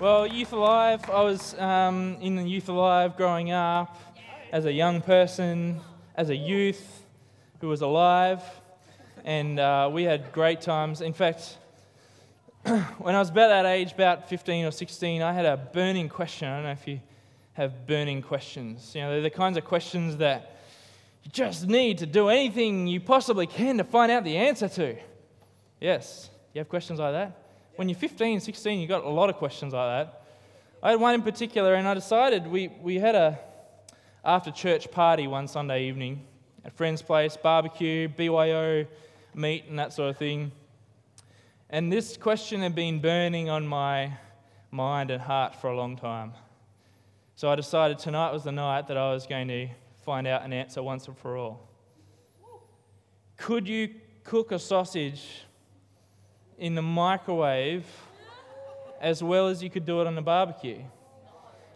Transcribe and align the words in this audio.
Well, 0.00 0.26
Youth 0.26 0.54
Alive, 0.54 1.10
I 1.10 1.20
was 1.20 1.52
um, 1.58 2.16
in 2.22 2.34
the 2.34 2.42
Youth 2.42 2.70
Alive 2.70 3.18
growing 3.18 3.50
up 3.50 4.00
as 4.50 4.64
a 4.64 4.72
young 4.72 5.02
person, 5.02 5.78
as 6.14 6.30
a 6.30 6.34
youth 6.34 7.02
who 7.60 7.68
was 7.68 7.82
alive, 7.82 8.42
and 9.26 9.60
uh, 9.60 9.90
we 9.92 10.04
had 10.04 10.32
great 10.32 10.62
times. 10.62 11.02
In 11.02 11.12
fact, 11.12 11.58
when 12.64 13.14
I 13.14 13.18
was 13.18 13.28
about 13.28 13.48
that 13.48 13.66
age, 13.66 13.92
about 13.92 14.26
15 14.26 14.64
or 14.64 14.70
16, 14.70 15.20
I 15.20 15.34
had 15.34 15.44
a 15.44 15.58
burning 15.58 16.08
question. 16.08 16.48
I 16.48 16.54
don't 16.54 16.64
know 16.64 16.70
if 16.70 16.88
you 16.88 16.98
have 17.52 17.86
burning 17.86 18.22
questions. 18.22 18.94
You 18.94 19.02
know, 19.02 19.10
they're 19.10 19.20
the 19.20 19.28
kinds 19.28 19.58
of 19.58 19.66
questions 19.66 20.16
that 20.16 20.62
you 21.24 21.30
just 21.30 21.66
need 21.66 21.98
to 21.98 22.06
do 22.06 22.30
anything 22.30 22.86
you 22.86 23.00
possibly 23.00 23.46
can 23.46 23.76
to 23.76 23.84
find 23.84 24.10
out 24.10 24.24
the 24.24 24.38
answer 24.38 24.68
to. 24.70 24.96
Yes, 25.78 26.30
you 26.54 26.60
have 26.60 26.70
questions 26.70 27.00
like 27.00 27.12
that? 27.12 27.39
When 27.80 27.88
you're 27.88 27.96
15, 27.96 28.40
16, 28.40 28.78
you've 28.78 28.90
got 28.90 29.04
a 29.04 29.08
lot 29.08 29.30
of 29.30 29.36
questions 29.36 29.72
like 29.72 29.88
that. 29.88 30.22
I 30.82 30.90
had 30.90 31.00
one 31.00 31.14
in 31.14 31.22
particular, 31.22 31.76
and 31.76 31.88
I 31.88 31.94
decided 31.94 32.46
we, 32.46 32.68
we 32.68 32.98
had 32.98 33.14
a 33.14 33.38
after 34.22 34.50
church 34.50 34.90
party 34.90 35.26
one 35.26 35.48
Sunday 35.48 35.84
evening 35.88 36.26
at 36.62 36.72
a 36.72 36.74
friend's 36.74 37.00
place, 37.00 37.38
barbecue, 37.38 38.06
BYO 38.06 38.84
meat, 39.34 39.64
and 39.70 39.78
that 39.78 39.94
sort 39.94 40.10
of 40.10 40.18
thing. 40.18 40.52
And 41.70 41.90
this 41.90 42.18
question 42.18 42.60
had 42.60 42.74
been 42.74 43.00
burning 43.00 43.48
on 43.48 43.66
my 43.66 44.12
mind 44.70 45.10
and 45.10 45.22
heart 45.22 45.54
for 45.54 45.70
a 45.70 45.74
long 45.74 45.96
time. 45.96 46.34
So 47.34 47.48
I 47.48 47.54
decided 47.54 47.98
tonight 47.98 48.30
was 48.30 48.44
the 48.44 48.52
night 48.52 48.88
that 48.88 48.98
I 48.98 49.10
was 49.10 49.26
going 49.26 49.48
to 49.48 49.68
find 50.04 50.26
out 50.26 50.44
an 50.44 50.52
answer 50.52 50.82
once 50.82 51.08
and 51.08 51.16
for 51.16 51.38
all. 51.38 51.66
Could 53.38 53.66
you 53.66 53.94
cook 54.22 54.52
a 54.52 54.58
sausage 54.58 55.46
in 56.60 56.74
the 56.74 56.82
microwave 56.82 57.86
as 59.00 59.22
well 59.22 59.48
as 59.48 59.62
you 59.62 59.70
could 59.70 59.86
do 59.86 60.00
it 60.02 60.06
on 60.06 60.16
a 60.16 60.22
barbecue? 60.22 60.78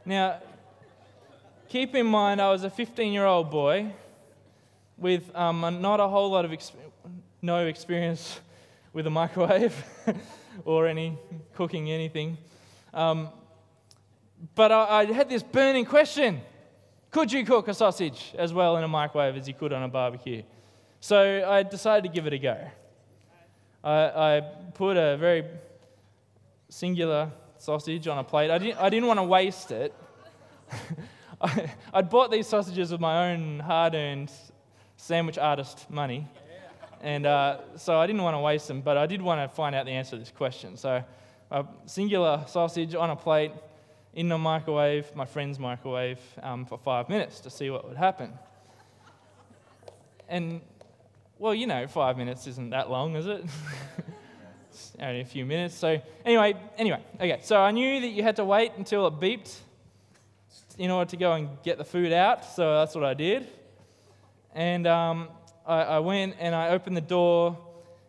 Now, 0.04 0.40
keep 1.68 1.94
in 1.94 2.06
mind, 2.06 2.40
I 2.40 2.50
was 2.50 2.62
a 2.62 2.70
15 2.70 3.12
year 3.12 3.24
old 3.24 3.50
boy 3.50 3.90
with 4.98 5.34
um, 5.34 5.60
not 5.80 5.98
a 5.98 6.06
whole 6.06 6.30
lot 6.30 6.44
of 6.44 6.50
exp- 6.50 6.76
no 7.40 7.66
experience 7.66 8.40
with 8.92 9.06
a 9.06 9.10
microwave 9.10 9.74
or 10.64 10.86
any 10.86 11.18
cooking 11.54 11.90
anything. 11.90 12.36
Um, 12.92 13.30
but 14.54 14.70
I, 14.70 15.00
I, 15.00 15.04
had 15.06 15.28
this 15.28 15.42
burning 15.42 15.86
question 15.86 16.42
could 17.10 17.32
you 17.32 17.44
cook 17.44 17.68
a 17.68 17.74
sausage 17.74 18.34
as 18.36 18.52
well 18.52 18.76
in 18.76 18.84
a 18.84 18.88
microwave 18.88 19.36
as 19.36 19.48
you 19.48 19.54
could 19.54 19.72
on 19.72 19.82
a 19.82 19.88
barbecue? 19.88 20.42
So 21.00 21.48
I 21.48 21.62
decided 21.62 22.08
to 22.08 22.14
give 22.14 22.26
it 22.26 22.32
a 22.32 22.38
go. 22.38 22.58
I, 23.84 24.36
I 24.36 24.40
put 24.72 24.96
a 24.96 25.16
very 25.18 25.44
singular 26.70 27.30
sausage 27.58 28.08
on 28.08 28.18
a 28.18 28.24
plate. 28.24 28.50
I 28.50 28.56
didn't, 28.56 28.78
I 28.78 28.88
didn't 28.88 29.06
want 29.06 29.18
to 29.18 29.24
waste 29.24 29.70
it. 29.70 29.94
I, 31.40 31.70
would 31.94 32.08
bought 32.08 32.30
these 32.30 32.46
sausages 32.46 32.90
with 32.90 33.00
my 33.00 33.30
own 33.30 33.60
hard 33.60 33.94
earned 33.94 34.32
sandwich 34.96 35.36
artist 35.36 35.90
money. 35.90 36.26
And 37.02 37.26
uh, 37.26 37.58
so 37.76 38.00
I 38.00 38.06
didn't 38.06 38.22
want 38.22 38.34
to 38.34 38.40
waste 38.40 38.66
them, 38.68 38.80
but 38.80 38.96
I 38.96 39.04
did 39.04 39.20
want 39.20 39.38
to 39.42 39.54
find 39.54 39.74
out 39.74 39.84
the 39.84 39.92
answer 39.92 40.12
to 40.12 40.16
this 40.16 40.32
question. 40.34 40.78
So, 40.78 41.04
a 41.50 41.66
singular 41.84 42.42
sausage 42.48 42.94
on 42.94 43.10
a 43.10 43.16
plate 43.16 43.52
in 44.14 44.30
the 44.30 44.38
microwave, 44.38 45.14
my 45.14 45.26
friend's 45.26 45.58
microwave, 45.58 46.18
um, 46.42 46.64
for 46.64 46.78
five 46.78 47.10
minutes 47.10 47.40
to 47.40 47.50
see 47.50 47.68
what 47.68 47.86
would 47.86 47.98
happen. 47.98 48.32
And, 50.26 50.62
well, 51.38 51.54
you 51.54 51.66
know, 51.66 51.86
five 51.86 52.16
minutes 52.16 52.46
isn't 52.46 52.70
that 52.70 52.90
long, 52.90 53.16
is 53.16 53.26
it? 53.26 53.44
only 55.00 55.20
a 55.20 55.24
few 55.24 55.44
minutes. 55.44 55.74
So, 55.74 56.00
anyway, 56.24 56.54
anyway, 56.78 57.02
okay. 57.16 57.40
So 57.42 57.60
I 57.60 57.70
knew 57.70 58.00
that 58.00 58.08
you 58.08 58.22
had 58.22 58.36
to 58.36 58.44
wait 58.44 58.72
until 58.76 59.06
it 59.06 59.14
beeped 59.14 59.56
in 60.78 60.90
order 60.90 61.08
to 61.10 61.16
go 61.16 61.32
and 61.32 61.48
get 61.62 61.78
the 61.78 61.84
food 61.84 62.12
out. 62.12 62.44
So 62.44 62.78
that's 62.78 62.94
what 62.94 63.04
I 63.04 63.14
did. 63.14 63.46
And 64.54 64.86
um, 64.86 65.28
I, 65.66 65.82
I 65.82 65.98
went 65.98 66.36
and 66.38 66.54
I 66.54 66.70
opened 66.70 66.96
the 66.96 67.02
door 67.02 67.58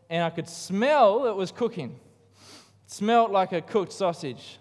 and 0.10 0.24
I 0.24 0.30
could 0.30 0.48
smell 0.48 1.26
it 1.28 1.36
was 1.36 1.52
cooking. 1.52 2.00
It 2.86 2.92
smelled 2.92 3.32
like 3.32 3.52
a 3.52 3.62
cooked 3.62 3.92
sausage. 3.92 4.60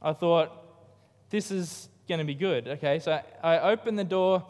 I 0.00 0.12
thought, 0.12 0.52
this 1.30 1.50
is 1.50 1.88
going 2.08 2.18
to 2.18 2.24
be 2.24 2.34
good. 2.34 2.68
Okay, 2.68 3.00
so 3.00 3.20
I 3.42 3.58
opened 3.58 3.98
the 3.98 4.04
door 4.04 4.44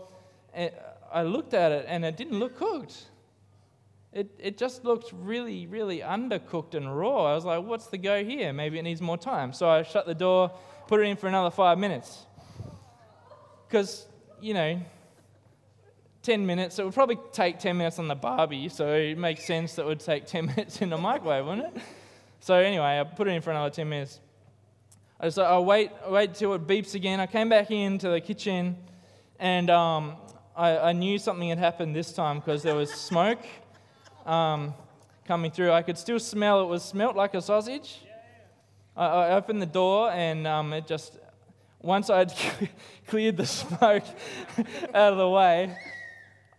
and 0.52 0.70
I 1.12 1.22
looked 1.22 1.54
at 1.54 1.72
it 1.72 1.86
and 1.88 2.04
it 2.04 2.16
didn't 2.16 2.38
look 2.38 2.56
cooked. 2.56 3.06
It, 4.12 4.30
it 4.38 4.56
just 4.56 4.84
looked 4.84 5.12
really, 5.12 5.66
really 5.66 6.00
undercooked 6.00 6.74
and 6.74 6.96
raw. 6.96 7.26
I 7.26 7.34
was 7.34 7.44
like, 7.44 7.62
what's 7.62 7.88
the 7.88 7.98
go 7.98 8.24
here? 8.24 8.52
Maybe 8.52 8.78
it 8.78 8.82
needs 8.82 9.02
more 9.02 9.18
time. 9.18 9.52
So 9.52 9.68
I 9.68 9.82
shut 9.82 10.06
the 10.06 10.14
door, 10.14 10.50
put 10.86 11.00
it 11.00 11.04
in 11.04 11.16
for 11.16 11.28
another 11.28 11.50
five 11.50 11.78
minutes. 11.78 12.26
Because, 13.66 14.06
you 14.40 14.54
know, 14.54 14.80
10 16.22 16.44
minutes. 16.44 16.78
It 16.78 16.84
would 16.84 16.94
probably 16.94 17.18
take 17.32 17.58
10 17.58 17.76
minutes 17.76 17.98
on 17.98 18.08
the 18.08 18.14
barbie, 18.14 18.68
so 18.68 18.92
it 18.92 19.16
makes 19.16 19.44
sense 19.44 19.74
that 19.74 19.82
it 19.82 19.86
would 19.86 20.00
take 20.00 20.26
10 20.36 20.46
minutes 20.46 20.82
in 20.82 20.90
the 20.90 20.96
microwave, 20.96 21.46
wouldn't 21.46 21.76
it? 21.76 21.82
So 22.40 22.54
anyway, 22.54 23.00
I 23.00 23.04
put 23.04 23.28
it 23.28 23.32
in 23.32 23.42
for 23.42 23.50
another 23.50 23.70
10 23.70 23.88
minutes. 23.88 24.20
I 25.20 25.28
so 25.30 25.42
I 25.42 25.58
wait, 25.58 25.90
wait 26.08 26.34
till 26.34 26.54
it 26.54 26.66
beeps 26.66 26.94
again. 26.94 27.18
I 27.18 27.26
came 27.26 27.48
back 27.48 27.70
into 27.70 28.08
the 28.08 28.20
kitchen, 28.20 28.76
and 29.38 29.68
um, 29.68 30.16
I, 30.54 30.78
I, 30.78 30.92
knew 30.92 31.18
something 31.18 31.48
had 31.48 31.58
happened 31.58 31.96
this 31.96 32.12
time 32.12 32.38
because 32.38 32.62
there 32.62 32.76
was 32.76 32.92
smoke 32.92 33.40
um, 34.28 34.74
coming 35.24 35.50
through. 35.50 35.72
I 35.72 35.82
could 35.82 35.98
still 35.98 36.20
smell 36.20 36.62
it 36.62 36.66
was 36.66 36.84
smelt 36.84 37.16
like 37.16 37.34
a 37.34 37.42
sausage. 37.42 38.00
I, 38.96 39.06
I 39.06 39.30
opened 39.32 39.62
the 39.62 39.66
door, 39.66 40.10
and 40.10 40.46
um, 40.46 40.72
it 40.72 40.86
just 40.86 41.18
once 41.80 42.10
I'd 42.10 42.32
cleared 43.06 43.36
the 43.36 43.46
smoke 43.46 44.04
out 44.94 45.12
of 45.12 45.18
the 45.18 45.28
way, 45.28 45.76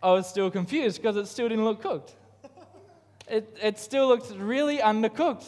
I 0.02 0.12
was 0.12 0.26
still 0.28 0.50
confused 0.50 1.00
because 1.00 1.16
it 1.16 1.26
still 1.26 1.48
didn't 1.48 1.64
look 1.64 1.82
cooked. 1.82 2.14
It, 3.28 3.56
it 3.62 3.78
still 3.78 4.08
looked 4.08 4.32
really 4.36 4.78
undercooked. 4.78 5.46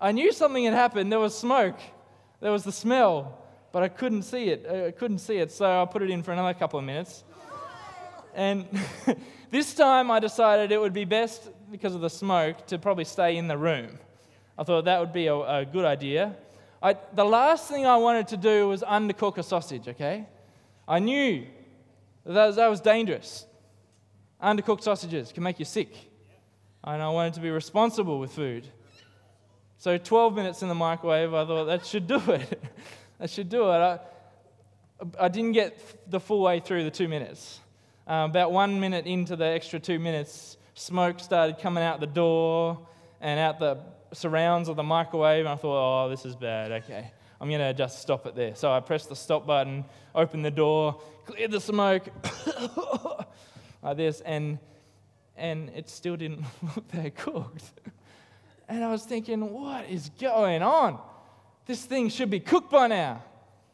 I 0.00 0.10
knew 0.10 0.32
something 0.32 0.64
had 0.64 0.74
happened. 0.74 1.12
There 1.12 1.20
was 1.20 1.38
smoke, 1.38 1.78
there 2.40 2.50
was 2.50 2.64
the 2.64 2.72
smell, 2.72 3.38
but 3.70 3.84
I 3.84 3.88
couldn't 3.88 4.22
see 4.22 4.48
it. 4.48 4.66
I 4.68 4.90
couldn't 4.90 5.18
see 5.18 5.36
it, 5.36 5.52
so 5.52 5.82
I 5.82 5.84
put 5.84 6.02
it 6.02 6.10
in 6.10 6.22
for 6.24 6.32
another 6.32 6.54
couple 6.54 6.78
of 6.78 6.84
minutes. 6.84 7.22
And 8.34 8.66
this 9.50 9.74
time 9.74 10.10
I 10.10 10.18
decided 10.18 10.72
it 10.72 10.80
would 10.80 10.92
be 10.92 11.04
best, 11.04 11.48
because 11.70 11.94
of 11.94 12.00
the 12.00 12.10
smoke, 12.10 12.66
to 12.68 12.78
probably 12.78 13.04
stay 13.04 13.36
in 13.36 13.48
the 13.48 13.56
room. 13.56 13.98
I 14.58 14.64
thought 14.64 14.84
that 14.84 15.00
would 15.00 15.12
be 15.12 15.26
a, 15.26 15.34
a 15.34 15.64
good 15.64 15.84
idea. 15.84 16.36
I, 16.82 16.96
the 17.14 17.24
last 17.24 17.68
thing 17.68 17.86
I 17.86 17.96
wanted 17.96 18.28
to 18.28 18.36
do 18.36 18.68
was 18.68 18.82
undercook 18.82 19.38
a 19.38 19.42
sausage, 19.42 19.88
okay? 19.88 20.26
I 20.86 20.98
knew 20.98 21.46
that 22.24 22.46
was, 22.46 22.56
that 22.56 22.68
was 22.68 22.80
dangerous. 22.80 23.46
Undercooked 24.42 24.82
sausages 24.82 25.32
can 25.32 25.42
make 25.42 25.58
you 25.58 25.64
sick. 25.64 25.96
And 26.84 27.00
I 27.00 27.08
wanted 27.10 27.34
to 27.34 27.40
be 27.40 27.50
responsible 27.50 28.18
with 28.18 28.32
food. 28.32 28.66
So 29.78 29.98
12 29.98 30.34
minutes 30.34 30.62
in 30.62 30.68
the 30.68 30.74
microwave, 30.74 31.32
I 31.34 31.44
thought 31.44 31.64
that 31.64 31.86
should 31.86 32.06
do 32.06 32.20
it. 32.28 32.62
that 33.18 33.30
should 33.30 33.48
do 33.48 33.64
it. 33.70 33.76
I, 33.76 33.98
I 35.18 35.28
didn't 35.28 35.52
get 35.52 36.10
the 36.10 36.20
full 36.20 36.42
way 36.42 36.60
through 36.60 36.84
the 36.84 36.90
two 36.90 37.08
minutes. 37.08 37.60
Um, 38.06 38.30
about 38.30 38.52
one 38.52 38.80
minute 38.80 39.06
into 39.06 39.36
the 39.36 39.46
extra 39.46 39.78
two 39.78 39.98
minutes, 39.98 40.56
smoke 40.74 41.20
started 41.20 41.58
coming 41.58 41.84
out 41.84 42.00
the 42.00 42.06
door 42.06 42.86
and 43.20 43.38
out 43.38 43.58
the 43.58 43.78
surrounds 44.12 44.68
of 44.68 44.76
the 44.76 44.82
microwave. 44.82 45.40
And 45.40 45.48
I 45.48 45.56
thought, 45.56 46.06
oh, 46.06 46.08
this 46.08 46.24
is 46.24 46.34
bad. 46.34 46.72
Okay. 46.72 47.12
I'm 47.40 47.48
going 47.48 47.60
to 47.60 47.74
just 47.74 48.00
stop 48.00 48.26
it 48.26 48.36
there. 48.36 48.54
So 48.54 48.70
I 48.70 48.78
pressed 48.80 49.08
the 49.08 49.16
stop 49.16 49.46
button, 49.46 49.84
opened 50.14 50.44
the 50.44 50.50
door, 50.50 51.00
cleared 51.26 51.50
the 51.50 51.60
smoke 51.60 52.08
like 53.82 53.96
this, 53.96 54.20
and, 54.20 54.58
and 55.36 55.68
it 55.70 55.88
still 55.88 56.16
didn't 56.16 56.44
look 56.62 56.86
that 56.92 57.16
cooked. 57.16 57.64
And 58.68 58.84
I 58.84 58.90
was 58.90 59.02
thinking, 59.02 59.52
what 59.52 59.88
is 59.88 60.08
going 60.20 60.62
on? 60.62 61.00
This 61.66 61.84
thing 61.84 62.08
should 62.08 62.30
be 62.30 62.40
cooked 62.40 62.70
by 62.70 62.86
now. 62.86 63.22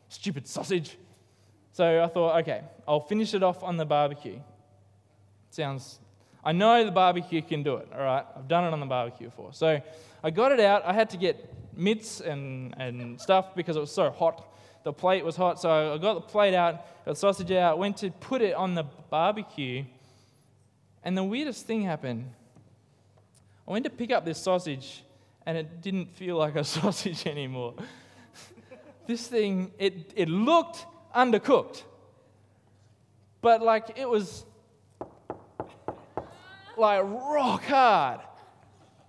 Stupid 0.09 0.47
sausage. 0.47 0.97
So 1.79 2.03
I 2.03 2.09
thought, 2.09 2.41
okay, 2.41 2.63
I'll 2.89 2.99
finish 2.99 3.35
it 3.35 3.45
off 3.45 3.63
on 3.63 3.77
the 3.77 3.87
barbecue. 3.87 4.41
Sounds, 5.51 6.01
I 6.45 6.51
know 6.51 6.85
the 6.85 6.91
barbecue 6.91 7.41
can 7.41 7.63
do 7.63 7.77
it, 7.77 7.89
all 7.95 8.03
right? 8.03 8.27
I've 8.37 8.49
done 8.49 8.65
it 8.65 8.73
on 8.73 8.81
the 8.81 8.87
barbecue 8.87 9.29
before. 9.29 9.53
So 9.53 9.81
I 10.25 10.31
got 10.31 10.51
it 10.51 10.59
out. 10.59 10.85
I 10.85 10.93
had 10.93 11.09
to 11.11 11.17
get 11.17 11.55
mitts 11.77 12.21
and, 12.21 12.75
and 12.79 13.21
stuff 13.21 13.55
because 13.55 13.77
it 13.77 13.79
was 13.79 13.93
so 13.93 14.11
hot. 14.11 14.45
The 14.83 14.93
plate 14.93 15.25
was 15.25 15.37
hot, 15.37 15.61
so 15.61 15.95
I 15.95 15.99
got 15.99 16.15
the 16.15 16.21
plate 16.23 16.53
out, 16.53 16.85
got 17.05 17.13
the 17.13 17.15
sausage 17.15 17.53
out, 17.53 17.79
went 17.79 17.99
to 17.99 18.11
put 18.11 18.43
it 18.43 18.57
on 18.57 18.75
the 18.75 18.83
barbecue, 19.09 19.85
and 21.05 21.17
the 21.17 21.23
weirdest 21.23 21.65
thing 21.65 21.83
happened. 21.83 22.29
I 23.69 23.71
went 23.71 23.85
to 23.85 23.91
pick 23.91 24.11
up 24.11 24.25
this 24.25 24.39
sausage, 24.43 25.05
and 25.47 25.57
it 25.57 25.81
didn't 25.81 26.17
feel 26.17 26.39
like 26.39 26.57
a 26.57 26.65
sausage 26.79 27.25
anymore. 27.25 27.75
this 29.07 29.29
thing, 29.29 29.71
it, 29.79 30.11
it 30.17 30.29
looked 30.29 30.85
undercooked, 31.15 31.83
but 33.41 33.63
like 33.63 33.99
it 33.99 34.09
was 34.09 34.45
like 36.77 37.03
rock 37.05 37.65
hard. 37.65 38.21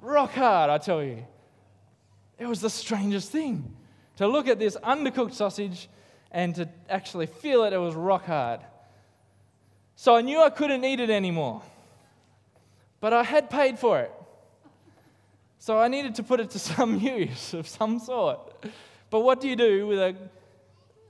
Rock 0.01 0.31
hard, 0.31 0.69
I 0.69 0.77
tell 0.77 1.03
you. 1.03 1.25
It 2.37 2.45
was 2.45 2.61
the 2.61 2.69
strangest 2.69 3.31
thing 3.31 3.75
to 4.17 4.27
look 4.27 4.47
at 4.47 4.59
this 4.59 4.77
undercooked 4.77 5.33
sausage 5.33 5.89
and 6.31 6.55
to 6.55 6.69
actually 6.89 7.25
feel 7.25 7.63
it, 7.63 7.73
it 7.73 7.77
was 7.77 7.95
rock 7.95 8.25
hard. 8.25 8.61
So 9.95 10.15
I 10.15 10.21
knew 10.21 10.41
I 10.41 10.49
couldn't 10.49 10.83
eat 10.85 10.99
it 10.99 11.09
anymore. 11.09 11.61
But 13.01 13.13
I 13.13 13.23
had 13.23 13.49
paid 13.49 13.79
for 13.79 13.99
it. 13.99 14.13
So 15.57 15.77
I 15.77 15.87
needed 15.87 16.15
to 16.15 16.23
put 16.23 16.39
it 16.39 16.49
to 16.51 16.59
some 16.59 16.99
use 16.99 17.53
of 17.53 17.67
some 17.67 17.99
sort. 17.99 18.39
But 19.09 19.21
what 19.21 19.41
do 19.41 19.49
you 19.49 19.55
do 19.55 19.87
with 19.87 19.99
a 19.99 20.15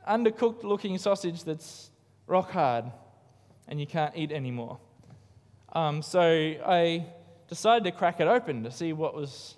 undercooked 0.09 0.63
looking 0.63 0.97
sausage 0.97 1.43
that's 1.43 1.91
rock 2.27 2.51
hard 2.51 2.85
and 3.67 3.79
you 3.79 3.85
can't 3.85 4.15
eat 4.15 4.31
anymore? 4.31 4.79
Um, 5.73 6.01
so 6.01 6.21
I 6.21 7.05
decided 7.47 7.83
to 7.83 7.91
crack 7.91 8.19
it 8.19 8.27
open 8.27 8.63
to 8.63 8.71
see 8.71 8.93
what 8.93 9.13
was, 9.13 9.55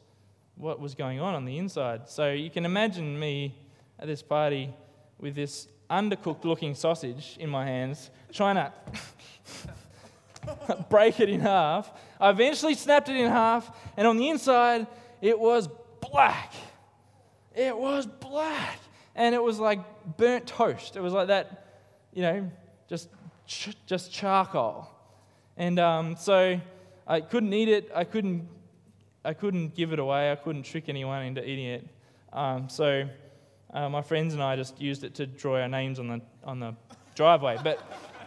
what 0.56 0.80
was 0.80 0.94
going 0.94 1.20
on 1.20 1.36
on 1.36 1.46
the 1.46 1.58
inside. 1.58 2.10
So 2.10 2.32
you 2.32 2.50
can 2.50 2.66
imagine 2.66 3.18
me 3.18 3.56
at 3.98 4.08
this 4.08 4.22
party 4.22 4.74
with 5.20 5.36
this 5.36 5.68
undercooked 5.90 6.44
looking 6.44 6.76
sausage 6.76 7.38
in 7.40 7.50
my 7.50 7.66
hands, 7.66 8.10
trying 8.34 8.56
to 8.56 8.74
break 10.90 11.20
it 11.20 11.30
in 11.30 11.40
half. 11.40 11.92
I 12.20 12.30
eventually 12.30 12.76
snapped 12.76 13.10
it 13.10 13.16
in 13.16 13.30
half, 13.30 13.72
and 13.96 14.08
on 14.08 14.18
the 14.18 14.30
inside, 14.30 14.88
it 15.22 15.40
was 15.40 15.70
black. 16.02 16.54
It 17.56 17.78
was 17.78 18.06
black. 18.06 18.80
And 19.16 19.36
it 19.36 19.44
was 19.44 19.60
like 19.60 19.80
burnt 20.18 20.48
toast. 20.48 20.96
It 20.96 21.02
was 21.02 21.14
like 21.14 21.28
that, 21.28 21.66
you 22.14 22.22
know, 22.22 22.52
just, 22.88 23.10
just 23.86 24.12
charcoal. 24.12 24.88
And 25.58 25.80
um, 25.80 26.16
so 26.16 26.60
I 27.08 27.22
couldn't 27.22 27.54
eat 27.54 27.70
it. 27.70 27.92
I 27.94 28.04
couldn't, 28.04 28.48
I 29.24 29.34
couldn't 29.34 29.76
give 29.76 29.94
it 29.94 30.00
away. 30.00 30.32
I 30.32 30.36
couldn't 30.36 30.64
trick 30.64 30.86
anyone 30.88 31.26
into 31.26 31.48
eating 31.48 31.66
it. 31.66 31.88
Um, 32.32 32.70
so 32.70 33.08
uh, 33.74 33.90
my 33.90 34.02
friends 34.02 34.34
and 34.34 34.42
I 34.42 34.56
just 34.56 34.80
used 34.80 35.04
it 35.04 35.16
to 35.16 35.28
draw 35.28 35.60
our 35.60 35.68
names 35.68 36.00
on 36.00 36.08
the, 36.08 36.22
on 36.44 36.60
the 36.60 36.76
driveway. 37.16 37.58
But 37.62 37.80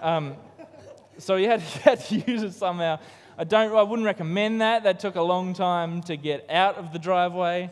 um, 0.02 0.36
so 1.18 1.36
you 1.36 1.48
had, 1.48 1.60
you 1.74 1.80
had 1.80 2.00
to 2.00 2.16
use 2.30 2.42
it 2.42 2.52
somehow. 2.52 2.98
I, 3.36 3.44
don't, 3.44 3.74
I 3.74 3.82
wouldn't 3.82 4.06
recommend 4.06 4.60
that. 4.60 4.84
That 4.84 5.00
took 5.00 5.16
a 5.16 5.22
long 5.22 5.54
time 5.54 6.02
to 6.02 6.16
get 6.16 6.48
out 6.50 6.76
of 6.76 6.92
the 6.92 6.98
driveway. 6.98 7.70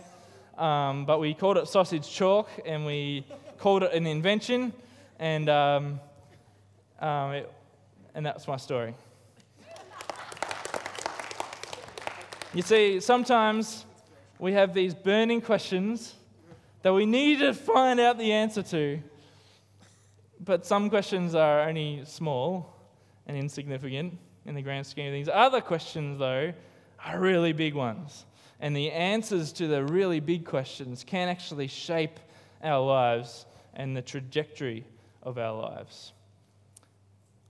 Um, 0.58 1.06
but 1.06 1.19
we 1.19 1.34
called 1.34 1.56
it 1.56 1.66
sausage 1.69 2.10
chalk 2.10 2.49
and 2.66 2.84
we 2.84 3.25
called 3.58 3.82
it 3.82 3.93
an 3.93 4.06
invention. 4.06 4.72
And, 5.19 5.49
um, 5.49 6.00
um, 7.00 7.32
it, 7.32 7.52
and 8.14 8.25
that's 8.25 8.46
my 8.46 8.56
story. 8.56 8.94
You 12.54 12.62
see, 12.62 13.00
sometimes 13.00 13.87
we 14.38 14.52
have 14.52 14.75
these 14.75 14.94
burning 14.94 15.40
questions 15.40 16.14
that 16.82 16.93
we 16.93 17.06
need 17.06 17.38
to 17.38 17.55
find 17.55 17.98
out 17.98 18.19
the 18.19 18.32
answer 18.32 18.62
to. 18.62 19.00
But 20.38 20.66
some 20.66 20.90
questions 20.90 21.34
are 21.34 21.62
only 21.62 22.02
small 22.05 22.75
and 23.26 23.37
insignificant 23.37 24.19
in 24.44 24.55
the 24.55 24.62
grand 24.62 24.87
scheme 24.87 25.06
of 25.06 25.12
things. 25.12 25.28
Other 25.32 25.60
questions, 25.60 26.19
though, 26.19 26.52
are 27.05 27.19
really 27.19 27.52
big 27.52 27.75
ones. 27.75 28.26
And 28.62 28.76
the 28.76 28.93
answers 28.93 29.53
to 29.55 29.67
the 29.67 29.85
really 29.85 30.20
big 30.20 30.47
questions 30.47 31.03
can 31.03 31.29
actually 31.29 31.67
shape 31.67 32.20
our 32.62 32.81
lives 32.81 33.44
and 33.75 33.97
the 33.97 34.03
trajectory 34.03 34.87
of 35.25 35.37
our 35.37 35.61
lives. 35.61 36.12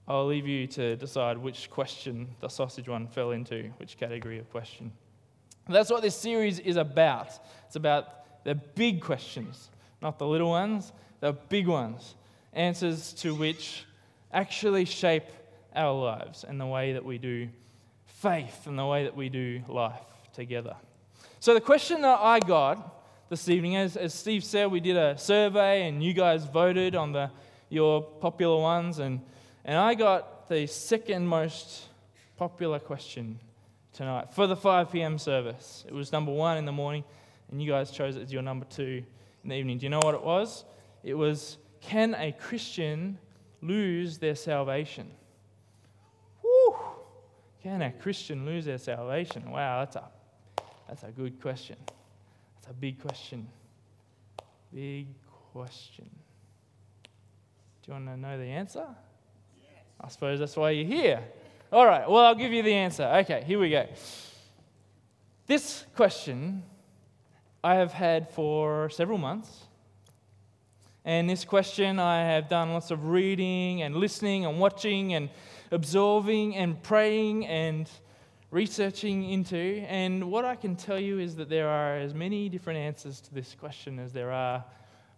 I'll 0.09 0.27
leave 0.27 0.47
you 0.47 0.67
to 0.69 0.97
decide 0.97 1.37
which 1.37 1.69
question 1.69 2.29
the 2.41 2.49
sausage 2.49 2.89
one 2.89 3.07
fell 3.07 3.33
into, 3.33 3.71
which 3.77 3.99
category 3.99 4.39
of 4.39 4.51
question. 4.51 4.91
That's 5.69 5.91
what 5.91 6.01
this 6.01 6.17
series 6.17 6.59
is 6.59 6.77
about. 6.77 7.39
It's 7.67 7.77
about 7.77 8.45
the 8.45 8.55
big 8.55 9.03
questions, 9.03 9.69
not 10.01 10.19
the 10.19 10.27
little 10.27 10.49
ones, 10.49 10.93
the 11.21 11.35
big 11.35 11.69
ones, 11.69 12.15
answers 12.55 13.13
to 13.15 13.35
which 13.35 13.85
actually 14.33 14.87
shape 14.87 15.27
our 15.77 15.93
lives 15.93 16.43
and 16.43 16.59
the 16.59 16.67
way 16.67 16.95
that 16.95 17.05
we 17.05 17.19
do 17.19 17.51
faith 18.07 18.67
and 18.67 18.79
the 18.79 18.87
way 18.87 19.05
that 19.05 19.15
we 19.15 19.29
do 19.29 19.63
life 19.69 20.01
together. 20.33 20.75
So, 21.43 21.55
the 21.55 21.61
question 21.61 22.03
that 22.03 22.21
I 22.21 22.39
got 22.39 23.29
this 23.29 23.49
evening, 23.49 23.75
as, 23.75 23.97
as 23.97 24.15
Steve 24.15 24.45
said, 24.45 24.71
we 24.71 24.79
did 24.79 24.97
a 24.97 25.19
survey 25.19 25.89
and 25.89 26.01
you 26.01 26.13
guys 26.13 26.45
voted 26.45 26.95
on 26.95 27.11
the, 27.11 27.33
your 27.69 28.01
popular 28.01 28.63
ones, 28.63 29.01
and 29.01 29.21
and 29.65 29.77
I 29.77 29.95
got 29.95 30.49
the 30.49 30.69
second 30.69 31.27
most 31.27 31.89
popular 32.37 32.79
question 32.79 33.41
tonight 33.93 34.33
for 34.33 34.47
the 34.47 34.55
5 34.55 34.93
p.m. 34.93 35.19
service. 35.19 35.85
It 35.89 35.93
was 35.93 36.13
number 36.13 36.31
one 36.31 36.59
in 36.59 36.65
the 36.65 36.71
morning, 36.71 37.03
and 37.51 37.61
you 37.61 37.69
guys 37.69 37.91
chose 37.91 38.15
it 38.15 38.23
as 38.23 38.33
your 38.33 38.43
number 38.43 38.65
two 38.67 39.03
in 39.43 39.51
the 39.51 39.57
evening. 39.57 39.79
Do 39.79 39.87
you 39.87 39.91
know 39.91 40.01
what 40.05 40.15
it 40.15 40.23
was? 40.23 40.65
It 41.03 41.15
was 41.15 41.59
Can 41.81 42.15
a 42.15 42.31
Christian 42.31 43.19
lose 43.61 44.17
their 44.17 44.37
salvation? 44.37 45.11
Can 47.65 47.83
a 47.83 47.91
Christian 47.91 48.47
lose 48.47 48.65
their 48.65 48.79
salvation? 48.79 49.51
Wow, 49.51 49.81
that's 49.81 49.97
a, 49.97 50.09
that's 50.93 51.05
a 51.05 51.11
good 51.11 51.41
question. 51.41 51.77
That's 51.87 52.69
a 52.69 52.75
big 52.75 53.01
question. 53.01 53.49
Big 54.75 55.07
question. 55.55 56.05
Do 57.83 57.87
you 57.87 57.93
want 57.95 58.09
to 58.09 58.17
know 58.19 58.37
the 58.37 58.45
answer? 58.45 58.85
I 59.99 60.09
suppose 60.09 60.39
that's 60.39 60.55
why 60.55 60.73
you're 60.73 60.85
here. 60.85 61.25
All 61.73 61.87
right, 61.87 62.07
well, 62.07 62.27
I'll 62.27 62.35
give 62.35 62.53
you 62.53 62.63
the 62.63 62.75
answer. 62.75 63.05
Okay, 63.05 63.43
here 63.47 63.59
we 63.59 63.71
go. 63.71 63.87
This 65.47 65.87
question 65.97 66.63
I 67.65 67.77
have 67.77 67.93
had 67.95 68.29
for 68.29 68.91
several 68.91 69.17
months. 69.17 69.63
And 71.07 71.31
this 71.31 71.47
question 71.47 72.01
I 72.01 72.23
have 72.23 72.51
done 72.51 72.75
lots 72.75 72.91
of 72.91 73.09
reading 73.09 73.81
and 73.81 73.97
listening 73.97 74.45
and 74.45 74.61
watching 74.61 75.15
and 75.15 75.31
absorbing 75.71 76.55
and 76.55 76.83
praying 76.83 77.47
and 77.47 77.89
researching 78.53 79.25
into. 79.31 79.85
And 79.89 80.31
what 80.31 80.45
I 80.45 80.55
can 80.55 80.77
tell 80.77 81.01
you 81.01 81.19
is 81.19 81.35
that 81.37 81.49
there 81.49 81.69
are 81.69 81.97
as 81.97 82.15
many 82.15 82.49
different 82.49 82.79
answers 82.79 83.21
to 83.23 83.35
this 83.35 83.57
question 83.59 83.99
as 83.99 84.13
there 84.13 84.31
are 84.31 84.63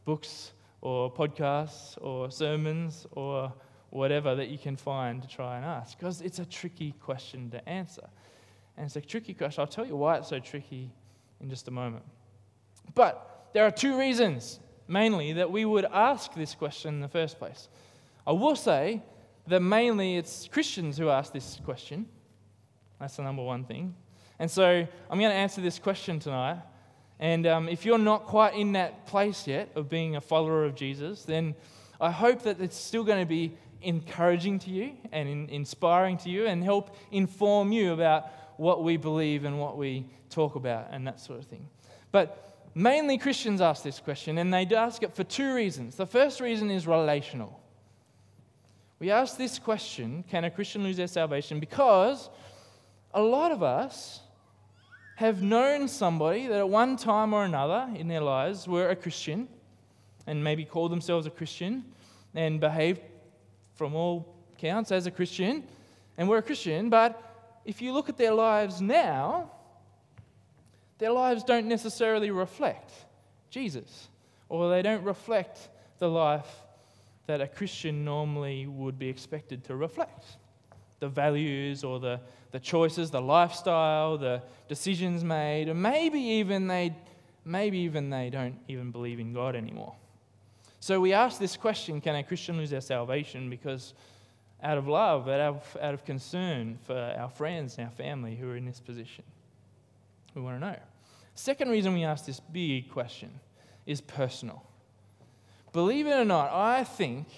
books 0.07 0.53
or 0.81 1.13
podcasts 1.13 1.99
or 2.01 2.31
sermons 2.31 3.07
or 3.13 3.53
whatever 3.91 4.35
that 4.37 4.49
you 4.49 4.59
can 4.59 4.77
find 4.77 5.21
to 5.21 5.29
try 5.29 5.57
and 5.57 5.65
ask 5.65 5.99
because 5.99 6.21
it's 6.21 6.39
a 6.39 6.45
tricky 6.45 6.93
question 7.01 7.51
to 7.51 7.69
answer. 7.69 8.09
And 8.77 8.87
it's 8.87 8.97
a 8.97 9.01
tricky 9.01 9.35
question. 9.35 9.61
I'll 9.61 9.67
tell 9.67 9.87
you 9.87 9.97
why 9.97 10.17
it's 10.17 10.29
so 10.29 10.39
tricky 10.39 10.91
in 11.41 11.51
just 11.51 11.69
a 11.69 11.71
moment. 11.71 12.05
But 12.95 13.49
there 13.53 13.65
are 13.65 13.71
two 13.71 13.99
reasons, 13.99 14.61
mainly, 14.89 15.33
that 15.35 15.51
we 15.51 15.65
would 15.65 15.85
ask 15.85 16.35
this 16.35 16.55
question 16.55 16.95
in 16.95 17.01
the 17.01 17.09
first 17.09 17.39
place. 17.39 17.69
I 18.27 18.33
will 18.33 18.57
say 18.57 19.03
that 19.47 19.61
mainly 19.61 20.17
it's 20.17 20.49
Christians 20.49 20.99
who 20.99 21.09
ask 21.09 21.33
this 21.33 21.61
question. 21.65 22.07
That's 23.01 23.17
the 23.17 23.23
number 23.23 23.43
one 23.43 23.65
thing. 23.65 23.95
And 24.39 24.51
so 24.51 24.87
I'm 25.11 25.19
going 25.19 25.31
to 25.31 25.37
answer 25.37 25.61
this 25.61 25.79
question 25.79 26.19
tonight. 26.19 26.59
And 27.21 27.47
um, 27.47 27.69
if 27.69 27.85
you're 27.85 27.99
not 27.99 28.25
quite 28.25 28.55
in 28.55 28.73
that 28.73 29.07
place 29.07 29.47
yet 29.47 29.71
of 29.75 29.89
being 29.89 30.17
a 30.17 30.21
follower 30.21 30.65
of 30.65 30.75
Jesus, 30.75 31.25
then 31.25 31.55
I 32.01 32.11
hope 32.11 32.43
that 32.43 32.61
it's 32.61 32.77
still 32.77 33.05
going 33.05 33.21
to 33.21 33.29
be 33.29 33.57
encouraging 33.83 34.59
to 34.61 34.71
you 34.71 34.93
and 35.13 35.29
in, 35.29 35.49
inspiring 35.49 36.17
to 36.19 36.31
you 36.31 36.47
and 36.47 36.65
help 36.65 36.97
inform 37.13 37.71
you 37.71 37.93
about 37.93 38.31
what 38.57 38.83
we 38.83 38.97
believe 38.97 39.45
and 39.45 39.61
what 39.61 39.77
we 39.77 40.07
talk 40.31 40.57
about 40.57 40.89
and 40.91 41.07
that 41.07 41.21
sort 41.21 41.39
of 41.39 41.47
thing. 41.47 41.69
But 42.11 42.69
mainly 42.75 43.19
Christians 43.19 43.61
ask 43.61 43.83
this 43.83 44.01
question, 44.01 44.39
and 44.39 44.53
they 44.53 44.67
ask 44.75 45.03
it 45.03 45.15
for 45.15 45.25
two 45.25 45.55
reasons. 45.55 45.97
The 45.97 46.07
first 46.07 46.41
reason 46.41 46.71
is 46.71 46.87
relational. 46.87 47.61
We 48.99 49.11
ask 49.11 49.37
this 49.37 49.59
question 49.59 50.25
can 50.29 50.45
a 50.45 50.51
Christian 50.51 50.83
lose 50.83 50.97
their 50.97 51.07
salvation? 51.07 51.61
Because 51.61 52.31
a 53.15 53.23
lot 53.23 53.53
of 53.53 53.63
us 53.63 54.21
have 55.17 55.41
known 55.41 55.87
somebody 55.87 56.49
that 56.49 56.59
at 56.59 56.69
one 56.69 56.97
time 56.97 57.33
or 57.33 57.45
another 57.45 57.89
in 57.95 58.09
their 58.09 58.21
lives 58.21 58.67
were 58.67 58.91
a 58.91 58.97
Christian 58.97 59.49
and 60.27 60.43
maybe 60.43 60.65
called 60.65 60.91
themselves 60.91 61.27
a 61.27 61.31
Christian 61.31 61.85
and 62.35 62.59
behaved 62.59 63.01
from 63.75 63.95
all 63.95 64.35
counts 64.59 64.91
as 64.91 65.07
a 65.07 65.11
Christian, 65.11 65.65
and 66.17 66.29
we're 66.29 66.39
a 66.39 66.43
Christian, 66.43 66.91
but 66.91 67.61
if 67.65 67.81
you 67.81 67.93
look 67.93 68.09
at 68.09 68.17
their 68.17 68.35
lives 68.35 68.81
now, 68.81 69.51
their 70.99 71.11
lives 71.11 71.45
don't 71.45 71.67
necessarily 71.67 72.31
reflect 72.31 72.93
Jesus, 73.51 74.09
or 74.49 74.71
they 74.71 74.83
don't 74.83 75.05
reflect 75.05 75.69
the 75.99 76.09
life 76.09 76.63
that 77.27 77.41
a 77.41 77.47
Christian 77.47 78.05
normally 78.05 78.67
would 78.67 78.99
be 78.99 79.09
expected 79.09 79.65
to 79.65 79.77
reflect. 79.77 80.25
The 81.05 81.11
values 81.11 81.85
or 81.85 82.01
the, 82.01 82.19
the 82.51 82.59
choices, 82.59 83.11
the 83.11 83.21
lifestyle, 83.21 84.17
the 84.17 84.41
decisions 84.69 85.23
made, 85.23 85.69
and 85.69 85.83
maybe 85.83 86.19
even 86.19 86.67
they 86.67 86.95
maybe 87.45 87.79
even 87.81 88.09
they 88.09 88.31
don't 88.31 88.57
even 88.69 88.91
believe 88.91 89.21
in 89.21 89.35
God 89.35 89.55
anymore. 89.55 89.95
So 90.81 90.99
we 90.99 91.13
ask 91.13 91.39
this 91.39 91.59
question 91.59 92.01
can 92.01 92.15
a 92.15 92.23
Christian 92.23 92.57
lose 92.57 92.71
their 92.71 92.81
salvation? 92.81 93.51
Because 93.51 93.93
out 94.63 94.79
of 94.79 94.89
love, 94.89 95.29
out 95.29 95.41
of, 95.41 95.77
out 95.81 95.93
of 95.93 96.05
concern 96.07 96.79
for 96.87 96.97
our 97.19 97.29
friends 97.29 97.77
and 97.77 97.87
our 97.87 97.93
family 97.93 98.35
who 98.35 98.49
are 98.49 98.57
in 98.57 98.65
this 98.65 98.81
position. 98.81 99.25
We 100.35 100.41
want 100.41 100.61
to 100.61 100.67
know. 100.67 100.79
Second 101.35 101.69
reason 101.69 101.93
we 101.93 102.05
ask 102.05 102.25
this 102.25 102.41
big 102.41 102.91
question 102.91 103.31
is 103.85 104.01
personal. 104.01 104.63
believe 105.73 106.07
it 106.07 106.15
or 106.15 106.25
not, 106.25 106.51
I 106.51 106.85
think, 106.85 107.29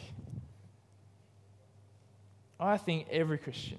I 2.58 2.76
think 2.76 3.06
every 3.10 3.38
Christian, 3.38 3.78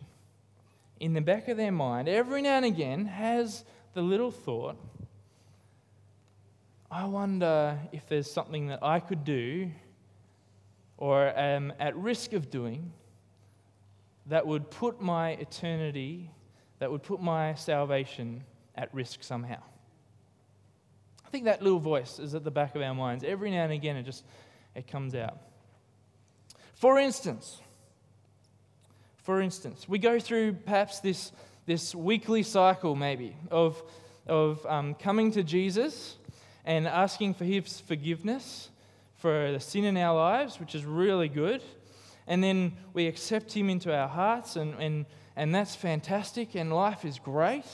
in 0.99 1.13
the 1.13 1.21
back 1.21 1.47
of 1.47 1.57
their 1.57 1.71
mind, 1.71 2.07
every 2.07 2.41
now 2.41 2.57
and 2.57 2.65
again, 2.65 3.05
has 3.05 3.63
the 3.93 4.01
little 4.01 4.31
thought 4.31 4.77
I 6.89 7.05
wonder 7.05 7.77
if 7.91 8.07
there's 8.07 8.31
something 8.31 8.67
that 8.67 8.81
I 8.81 9.01
could 9.01 9.25
do 9.25 9.71
or 10.97 11.27
am 11.27 11.73
at 11.79 11.95
risk 11.97 12.31
of 12.31 12.49
doing 12.49 12.93
that 14.27 14.47
would 14.47 14.71
put 14.71 15.01
my 15.01 15.31
eternity, 15.31 16.31
that 16.79 16.89
would 16.89 17.03
put 17.03 17.21
my 17.21 17.55
salvation 17.55 18.43
at 18.75 18.93
risk 18.93 19.21
somehow. 19.21 19.61
I 21.25 21.29
think 21.29 21.43
that 21.45 21.61
little 21.61 21.79
voice 21.79 22.19
is 22.19 22.35
at 22.35 22.45
the 22.45 22.51
back 22.51 22.73
of 22.75 22.81
our 22.81 22.95
minds. 22.95 23.25
Every 23.25 23.51
now 23.51 23.65
and 23.65 23.73
again, 23.73 23.97
it 23.97 24.03
just 24.03 24.23
it 24.73 24.87
comes 24.87 25.13
out. 25.13 25.39
For 26.75 26.97
instance, 26.97 27.59
for 29.27 29.41
instance, 29.41 29.89
we 29.89 29.99
go 29.99 30.21
through 30.21 30.53
perhaps 30.53 31.01
this, 31.01 31.33
this 31.65 31.93
weekly 31.93 32.43
cycle, 32.43 32.95
maybe, 32.95 33.35
of, 33.51 33.83
of 34.25 34.65
um, 34.65 34.93
coming 34.93 35.31
to 35.31 35.43
Jesus 35.43 36.15
and 36.63 36.87
asking 36.87 37.33
for 37.33 37.43
his 37.43 37.81
forgiveness 37.81 38.69
for 39.17 39.51
the 39.51 39.59
sin 39.59 39.83
in 39.83 39.97
our 39.97 40.15
lives, 40.15 40.61
which 40.61 40.73
is 40.75 40.85
really 40.85 41.27
good. 41.27 41.61
And 42.25 42.41
then 42.41 42.71
we 42.93 43.05
accept 43.07 43.51
him 43.51 43.69
into 43.69 43.93
our 43.93 44.07
hearts, 44.07 44.55
and, 44.55 44.73
and, 44.79 45.05
and 45.35 45.53
that's 45.53 45.75
fantastic, 45.75 46.55
and 46.55 46.71
life 46.71 47.03
is 47.03 47.19
great, 47.19 47.65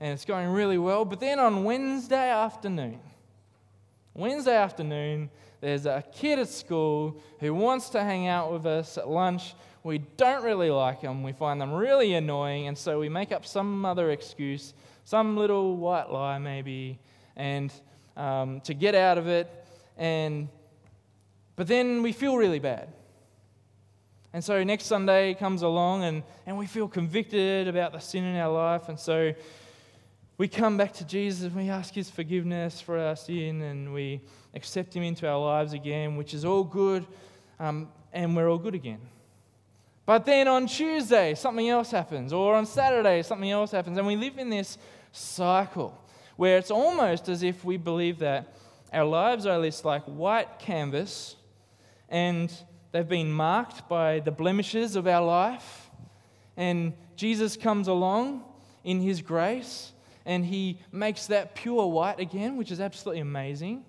and 0.00 0.14
it's 0.14 0.24
going 0.24 0.48
really 0.48 0.78
well. 0.78 1.04
But 1.04 1.20
then 1.20 1.38
on 1.38 1.64
Wednesday 1.64 2.30
afternoon, 2.30 3.00
Wednesday 4.14 4.56
afternoon, 4.56 5.28
there's 5.60 5.84
a 5.84 6.02
kid 6.14 6.38
at 6.38 6.48
school 6.48 7.20
who 7.38 7.52
wants 7.52 7.90
to 7.90 8.02
hang 8.02 8.28
out 8.28 8.50
with 8.50 8.64
us 8.64 8.96
at 8.96 9.10
lunch. 9.10 9.54
We 9.84 9.98
don't 9.98 10.44
really 10.44 10.70
like 10.70 11.00
them. 11.00 11.22
We 11.22 11.32
find 11.32 11.60
them 11.60 11.72
really 11.72 12.14
annoying. 12.14 12.68
And 12.68 12.78
so 12.78 13.00
we 13.00 13.08
make 13.08 13.32
up 13.32 13.44
some 13.44 13.84
other 13.84 14.10
excuse, 14.10 14.74
some 15.04 15.36
little 15.36 15.76
white 15.76 16.10
lie 16.10 16.38
maybe, 16.38 16.98
and 17.36 17.72
um, 18.16 18.60
to 18.62 18.74
get 18.74 18.94
out 18.94 19.18
of 19.18 19.26
it. 19.26 19.50
And, 19.96 20.48
but 21.56 21.66
then 21.66 22.02
we 22.02 22.12
feel 22.12 22.36
really 22.36 22.60
bad. 22.60 22.92
And 24.32 24.42
so 24.42 24.62
next 24.64 24.86
Sunday 24.86 25.34
comes 25.34 25.62
along 25.62 26.04
and, 26.04 26.22
and 26.46 26.56
we 26.56 26.66
feel 26.66 26.88
convicted 26.88 27.68
about 27.68 27.92
the 27.92 27.98
sin 27.98 28.24
in 28.24 28.36
our 28.36 28.52
life. 28.52 28.88
And 28.88 28.98
so 28.98 29.34
we 30.38 30.48
come 30.48 30.76
back 30.78 30.92
to 30.94 31.04
Jesus 31.04 31.44
and 31.44 31.54
we 31.54 31.68
ask 31.68 31.92
his 31.92 32.08
forgiveness 32.08 32.80
for 32.80 32.98
our 32.98 33.16
sin 33.16 33.60
and 33.60 33.92
we 33.92 34.22
accept 34.54 34.94
him 34.94 35.02
into 35.02 35.28
our 35.28 35.38
lives 35.38 35.72
again, 35.72 36.16
which 36.16 36.34
is 36.34 36.44
all 36.44 36.64
good, 36.64 37.06
um, 37.60 37.88
and 38.12 38.34
we're 38.34 38.50
all 38.50 38.58
good 38.58 38.74
again. 38.74 39.00
But 40.12 40.26
then 40.26 40.46
on 40.46 40.66
Tuesday, 40.66 41.34
something 41.34 41.70
else 41.70 41.90
happens, 41.90 42.34
or 42.34 42.54
on 42.54 42.66
Saturday, 42.66 43.22
something 43.22 43.50
else 43.50 43.70
happens, 43.70 43.96
and 43.96 44.06
we 44.06 44.14
live 44.14 44.36
in 44.36 44.50
this 44.50 44.76
cycle 45.10 45.98
where 46.36 46.58
it's 46.58 46.70
almost 46.70 47.30
as 47.30 47.42
if 47.42 47.64
we 47.64 47.78
believe 47.78 48.18
that 48.18 48.54
our 48.92 49.06
lives 49.06 49.46
are 49.46 49.58
this 49.58 49.86
like 49.86 50.02
white 50.04 50.58
canvas 50.58 51.36
and 52.10 52.52
they've 52.90 53.08
been 53.08 53.32
marked 53.32 53.88
by 53.88 54.20
the 54.20 54.30
blemishes 54.30 54.96
of 54.96 55.06
our 55.06 55.24
life. 55.24 55.90
And 56.58 56.92
Jesus 57.16 57.56
comes 57.56 57.88
along 57.88 58.44
in 58.84 59.00
his 59.00 59.22
grace 59.22 59.92
and 60.26 60.44
he 60.44 60.78
makes 60.92 61.28
that 61.28 61.54
pure 61.54 61.86
white 61.86 62.20
again, 62.20 62.58
which 62.58 62.70
is 62.70 62.80
absolutely 62.82 63.22
amazing. 63.22 63.82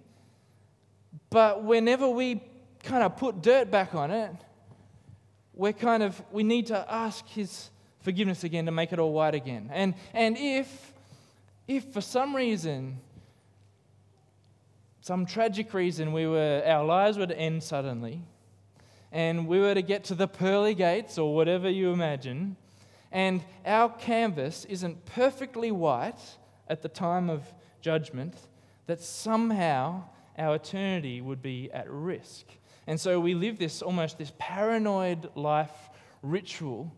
But 1.30 1.66
whenever 1.66 2.08
we 2.08 2.42
kind 2.82 3.04
of 3.04 3.18
put 3.18 3.42
dirt 3.42 3.70
back 3.70 3.94
on 3.94 4.10
it, 4.10 4.32
we're 5.54 5.74
kind 5.74 6.04
of 6.04 6.22
we 6.32 6.44
need 6.44 6.68
to 6.68 6.92
ask 6.92 7.28
his 7.28 7.70
forgiveness 8.02 8.44
again 8.44 8.66
to 8.66 8.72
make 8.72 8.92
it 8.92 9.00
all 9.00 9.14
white 9.14 9.36
again. 9.36 9.70
And 9.72 9.94
and 10.14 10.38
if 10.38 10.94
if 11.68 11.86
for 11.94 12.02
some 12.02 12.36
reason 12.36 13.00
some 15.02 15.26
tragic 15.26 15.74
reason 15.74 16.14
we 16.14 16.28
were 16.28 16.64
our 16.66 16.86
lives 16.86 17.18
would 17.18 17.32
end 17.32 17.62
suddenly 17.62 18.22
and 19.12 19.48
we 19.48 19.60
were 19.60 19.74
to 19.74 19.82
get 19.82 20.06
to 20.06 20.16
the 20.16 20.28
pearly 20.28 20.74
gates 20.74 21.18
or 21.18 21.36
whatever 21.36 21.70
you 21.70 21.92
imagine 21.92 22.56
and 23.14 23.44
our 23.64 23.90
canvas 23.90 24.66
isn't 24.66 25.06
perfectly 25.06 25.72
white 25.72 26.20
at 26.68 26.82
the 26.82 26.90
time 26.90 27.30
of 27.30 27.44
judgment, 27.80 28.34
that 28.88 29.00
somehow 29.00 30.04
our 30.36 30.56
eternity 30.56 31.22
would 31.22 31.42
be 31.42 31.70
at 31.72 31.90
risk. 31.90 32.46
And 32.88 33.00
so 33.00 33.20
we 33.20 33.34
live 33.34 33.58
this 33.58 33.82
almost 33.82 34.18
this 34.18 34.32
paranoid 34.38 35.30
life 35.36 35.72
ritual 36.22 36.94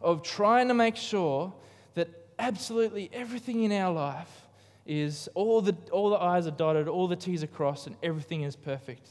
of 0.00 0.22
trying 0.22 0.68
to 0.68 0.74
make 0.74 0.96
sure 0.96 1.52
that 1.94 2.08
absolutely 2.38 3.10
everything 3.12 3.64
in 3.64 3.72
our 3.72 3.92
life 3.92 4.46
is 4.86 5.28
all 5.34 5.60
the, 5.60 5.76
all 5.92 6.10
the 6.10 6.16
I's 6.16 6.46
are 6.46 6.52
dotted, 6.52 6.88
all 6.88 7.08
the 7.08 7.16
T's 7.16 7.42
are 7.42 7.48
crossed, 7.48 7.86
and 7.86 7.96
everything 8.02 8.42
is 8.42 8.56
perfect. 8.56 9.08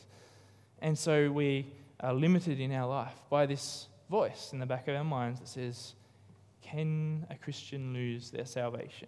And 0.82 0.98
so 0.98 1.32
we 1.32 1.68
are 2.00 2.14
limited 2.14 2.60
in 2.60 2.72
our 2.72 2.88
life 2.88 3.16
by 3.30 3.46
this 3.46 3.88
voice 4.10 4.52
in 4.54 4.60
the 4.60 4.66
back 4.66 4.88
of 4.88 4.96
our 4.96 5.04
minds 5.04 5.40
that 5.40 5.48
says, 5.48 5.94
can 6.62 7.26
a 7.30 7.36
Christian 7.36 7.94
lose 7.94 8.32
their 8.32 8.46
salvation? 8.46 9.08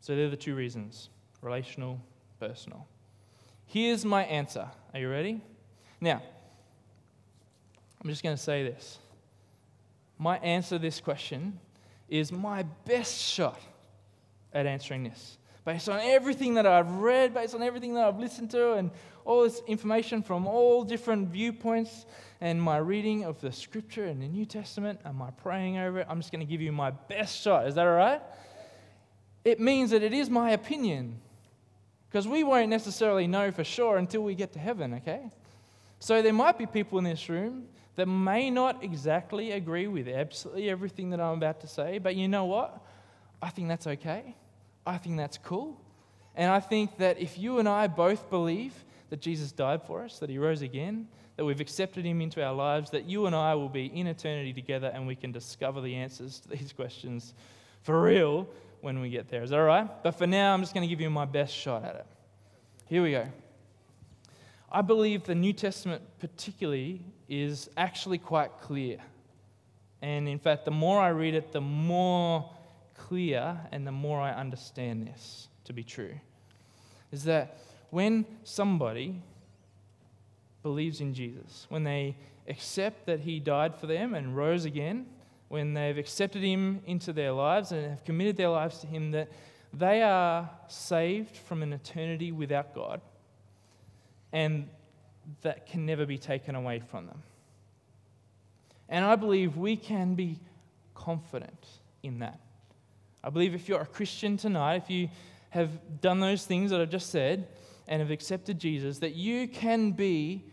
So 0.00 0.14
they're 0.14 0.30
the 0.30 0.36
two 0.36 0.54
reasons 0.54 1.08
relational, 1.42 2.00
personal. 2.40 2.86
Here's 3.66 4.04
my 4.04 4.24
answer. 4.24 4.68
Are 4.94 5.00
you 5.00 5.10
ready? 5.10 5.40
Now, 6.00 6.22
I'm 8.02 8.08
just 8.08 8.22
going 8.22 8.36
to 8.36 8.42
say 8.42 8.62
this. 8.62 8.98
My 10.18 10.38
answer 10.38 10.76
to 10.76 10.78
this 10.78 11.00
question 11.00 11.58
is 12.08 12.32
my 12.32 12.62
best 12.84 13.20
shot 13.20 13.60
at 14.52 14.66
answering 14.66 15.04
this. 15.04 15.38
Based 15.64 15.88
on 15.88 15.98
everything 16.00 16.54
that 16.54 16.66
I've 16.66 16.90
read, 16.90 17.34
based 17.34 17.54
on 17.54 17.62
everything 17.62 17.94
that 17.94 18.06
I've 18.06 18.20
listened 18.20 18.50
to, 18.52 18.74
and 18.74 18.90
all 19.24 19.42
this 19.42 19.60
information 19.66 20.22
from 20.22 20.46
all 20.46 20.84
different 20.84 21.28
viewpoints 21.28 22.06
and 22.40 22.62
my 22.62 22.76
reading 22.76 23.24
of 23.24 23.40
the 23.40 23.50
scripture 23.50 24.04
and 24.04 24.22
the 24.22 24.28
New 24.28 24.46
Testament 24.46 25.00
and 25.04 25.16
my 25.16 25.30
praying 25.30 25.78
over 25.78 26.00
it, 26.00 26.06
I'm 26.08 26.20
just 26.20 26.30
going 26.30 26.46
to 26.46 26.50
give 26.50 26.60
you 26.60 26.70
my 26.70 26.92
best 26.92 27.42
shot. 27.42 27.66
Is 27.66 27.74
that 27.74 27.86
all 27.86 27.96
right? 27.96 28.22
It 29.44 29.58
means 29.58 29.90
that 29.90 30.04
it 30.04 30.12
is 30.12 30.30
my 30.30 30.52
opinion 30.52 31.20
because 32.16 32.26
we 32.26 32.44
won't 32.44 32.70
necessarily 32.70 33.26
know 33.26 33.52
for 33.52 33.62
sure 33.62 33.98
until 33.98 34.22
we 34.22 34.34
get 34.34 34.50
to 34.54 34.58
heaven, 34.58 34.94
okay? 34.94 35.30
So 35.98 36.22
there 36.22 36.32
might 36.32 36.56
be 36.56 36.64
people 36.64 36.96
in 36.96 37.04
this 37.04 37.28
room 37.28 37.66
that 37.96 38.06
may 38.06 38.48
not 38.48 38.82
exactly 38.82 39.52
agree 39.52 39.86
with 39.86 40.08
absolutely 40.08 40.70
everything 40.70 41.10
that 41.10 41.20
I'm 41.20 41.36
about 41.36 41.60
to 41.60 41.66
say, 41.66 41.98
but 41.98 42.16
you 42.16 42.26
know 42.26 42.46
what? 42.46 42.82
I 43.42 43.50
think 43.50 43.68
that's 43.68 43.86
okay. 43.86 44.34
I 44.86 44.96
think 44.96 45.18
that's 45.18 45.36
cool. 45.36 45.78
And 46.34 46.50
I 46.50 46.58
think 46.58 46.96
that 46.96 47.18
if 47.18 47.36
you 47.36 47.58
and 47.58 47.68
I 47.68 47.86
both 47.86 48.30
believe 48.30 48.72
that 49.10 49.20
Jesus 49.20 49.52
died 49.52 49.82
for 49.82 50.02
us, 50.02 50.18
that 50.20 50.30
he 50.30 50.38
rose 50.38 50.62
again, 50.62 51.08
that 51.36 51.44
we've 51.44 51.60
accepted 51.60 52.06
him 52.06 52.22
into 52.22 52.42
our 52.42 52.54
lives, 52.54 52.88
that 52.92 53.04
you 53.04 53.26
and 53.26 53.36
I 53.36 53.56
will 53.56 53.68
be 53.68 53.88
in 53.94 54.06
eternity 54.06 54.54
together 54.54 54.90
and 54.94 55.06
we 55.06 55.16
can 55.16 55.32
discover 55.32 55.82
the 55.82 55.94
answers 55.96 56.40
to 56.40 56.48
these 56.48 56.72
questions 56.76 57.34
for 57.82 58.00
real 58.00 58.48
when 58.80 59.00
we 59.00 59.10
get 59.10 59.28
there. 59.28 59.42
Is 59.42 59.50
that 59.50 59.58
all 59.58 59.64
right? 59.64 59.88
But 60.02 60.12
for 60.12 60.26
now, 60.26 60.54
I'm 60.54 60.60
just 60.60 60.74
going 60.74 60.86
to 60.86 60.88
give 60.88 61.00
you 61.00 61.10
my 61.10 61.24
best 61.24 61.54
shot 61.54 61.84
at 61.84 61.96
it. 61.96 62.06
Here 62.86 63.02
we 63.02 63.12
go. 63.12 63.26
I 64.70 64.82
believe 64.82 65.24
the 65.24 65.34
New 65.34 65.52
Testament, 65.52 66.02
particularly, 66.18 67.02
is 67.28 67.68
actually 67.76 68.18
quite 68.18 68.50
clear. 68.60 68.98
And 70.02 70.28
in 70.28 70.38
fact, 70.38 70.64
the 70.64 70.70
more 70.70 71.00
I 71.00 71.08
read 71.08 71.34
it, 71.34 71.52
the 71.52 71.60
more 71.60 72.50
clear 72.94 73.58
and 73.72 73.86
the 73.86 73.92
more 73.92 74.20
I 74.20 74.32
understand 74.32 75.06
this 75.06 75.48
to 75.64 75.72
be 75.72 75.82
true. 75.82 76.14
Is 77.12 77.24
that 77.24 77.58
when 77.90 78.26
somebody 78.44 79.22
believes 80.62 81.00
in 81.00 81.14
Jesus, 81.14 81.66
when 81.68 81.84
they 81.84 82.16
accept 82.48 83.06
that 83.06 83.20
he 83.20 83.40
died 83.40 83.74
for 83.76 83.86
them 83.86 84.14
and 84.14 84.36
rose 84.36 84.64
again, 84.64 85.06
when 85.48 85.74
they've 85.74 85.98
accepted 85.98 86.42
him 86.42 86.80
into 86.86 87.12
their 87.12 87.32
lives 87.32 87.72
and 87.72 87.90
have 87.90 88.04
committed 88.04 88.36
their 88.36 88.48
lives 88.48 88.78
to 88.78 88.86
him, 88.86 89.12
that 89.12 89.30
they 89.72 90.02
are 90.02 90.50
saved 90.68 91.36
from 91.36 91.62
an 91.62 91.72
eternity 91.72 92.32
without 92.32 92.74
God 92.74 93.00
and 94.32 94.68
that 95.42 95.66
can 95.66 95.86
never 95.86 96.06
be 96.06 96.18
taken 96.18 96.54
away 96.54 96.80
from 96.80 97.06
them. 97.06 97.22
And 98.88 99.04
I 99.04 99.16
believe 99.16 99.56
we 99.56 99.76
can 99.76 100.14
be 100.14 100.38
confident 100.94 101.66
in 102.02 102.20
that. 102.20 102.40
I 103.22 103.30
believe 103.30 103.54
if 103.54 103.68
you're 103.68 103.80
a 103.80 103.86
Christian 103.86 104.36
tonight, 104.36 104.76
if 104.76 104.90
you 104.90 105.08
have 105.50 106.00
done 106.00 106.20
those 106.20 106.44
things 106.46 106.70
that 106.70 106.80
I've 106.80 106.90
just 106.90 107.10
said, 107.10 107.48
and 107.88 108.00
have 108.00 108.10
accepted 108.10 108.58
Jesus, 108.58 108.98
that 108.98 109.14
you 109.14 109.48
can 109.48 109.92
be 109.92 110.44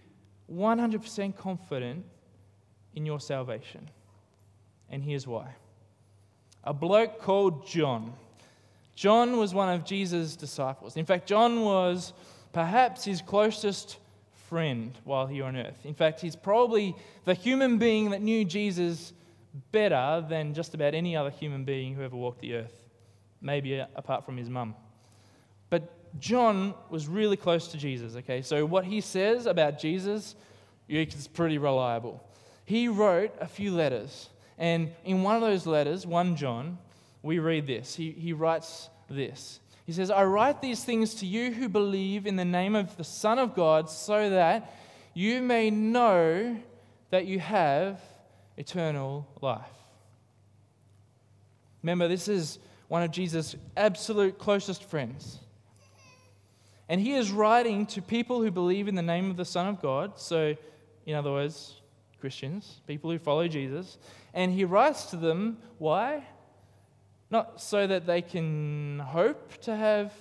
100% 0.51 1.35
confident 1.35 2.05
in 2.95 3.05
your 3.05 3.19
salvation. 3.19 3.89
And 4.89 5.03
here's 5.03 5.25
why. 5.25 5.47
A 6.63 6.73
bloke 6.73 7.19
called 7.19 7.67
John. 7.67 8.13
John 8.95 9.37
was 9.37 9.53
one 9.53 9.69
of 9.69 9.83
Jesus' 9.83 10.35
disciples. 10.35 10.97
In 10.97 11.05
fact, 11.05 11.27
John 11.27 11.61
was 11.61 12.13
perhaps 12.51 13.03
his 13.03 13.21
closest 13.21 13.97
friend 14.47 14.93
while 15.03 15.25
here 15.25 15.45
on 15.45 15.57
earth. 15.57 15.79
In 15.83 15.95
fact, 15.95 16.21
he's 16.21 16.35
probably 16.35 16.95
the 17.25 17.33
human 17.33 17.79
being 17.79 18.11
that 18.11 18.21
knew 18.21 18.45
Jesus 18.45 19.13
better 19.71 20.23
than 20.29 20.53
just 20.53 20.73
about 20.73 20.93
any 20.93 21.15
other 21.15 21.31
human 21.31 21.63
being 21.63 21.95
who 21.95 22.03
ever 22.03 22.15
walked 22.15 22.41
the 22.41 22.55
earth, 22.55 22.87
maybe 23.41 23.79
apart 23.95 24.25
from 24.25 24.37
his 24.37 24.49
mum. 24.49 24.75
But 25.69 25.91
John 26.19 26.75
was 26.91 27.07
really 27.07 27.37
close 27.37 27.69
to 27.69 27.77
Jesus, 27.77 28.15
okay? 28.17 28.41
So 28.43 28.65
what 28.65 28.85
he 28.85 29.01
says 29.01 29.47
about 29.47 29.79
Jesus 29.79 30.35
is 30.87 31.27
pretty 31.27 31.57
reliable. 31.57 32.23
He 32.65 32.87
wrote 32.87 33.33
a 33.39 33.47
few 33.47 33.73
letters, 33.73 34.29
and 34.57 34.91
in 35.03 35.23
one 35.23 35.35
of 35.35 35.41
those 35.41 35.65
letters, 35.65 36.05
1 36.05 36.35
John, 36.35 36.77
we 37.21 37.39
read 37.39 37.67
this. 37.67 37.95
He, 37.95 38.11
he 38.11 38.33
writes 38.33 38.89
this. 39.09 39.59
He 39.85 39.91
says, 39.91 40.11
I 40.11 40.23
write 40.23 40.61
these 40.61 40.83
things 40.83 41.15
to 41.15 41.25
you 41.25 41.51
who 41.51 41.67
believe 41.67 42.25
in 42.25 42.35
the 42.35 42.45
name 42.45 42.75
of 42.75 42.95
the 42.95 43.03
Son 43.03 43.39
of 43.39 43.55
God, 43.55 43.89
so 43.89 44.29
that 44.29 44.73
you 45.13 45.41
may 45.41 45.69
know 45.69 46.57
that 47.09 47.25
you 47.25 47.39
have 47.39 48.01
eternal 48.57 49.27
life. 49.41 49.61
Remember, 51.81 52.07
this 52.07 52.27
is 52.27 52.59
one 52.87 53.03
of 53.03 53.11
Jesus' 53.11 53.55
absolute 53.75 54.37
closest 54.37 54.83
friends. 54.83 55.39
And 56.87 57.01
he 57.01 57.13
is 57.13 57.31
writing 57.31 57.85
to 57.87 58.01
people 58.01 58.41
who 58.41 58.51
believe 58.51 58.87
in 58.87 58.95
the 58.95 59.01
name 59.01 59.29
of 59.29 59.37
the 59.37 59.45
Son 59.45 59.67
of 59.67 59.81
God. 59.81 60.19
So, 60.19 60.55
in 61.05 61.15
other 61.15 61.31
words, 61.31 61.75
Christians, 62.23 62.79
people 62.87 63.11
who 63.11 63.19
follow 63.19 63.49
Jesus. 63.49 63.97
And 64.33 64.49
he 64.53 64.63
writes 64.63 65.07
to 65.07 65.17
them, 65.17 65.57
why? 65.77 66.23
Not 67.29 67.59
so 67.59 67.85
that 67.85 68.05
they 68.05 68.21
can 68.21 68.99
hope 68.99 69.57
to 69.63 69.75
have 69.75 70.13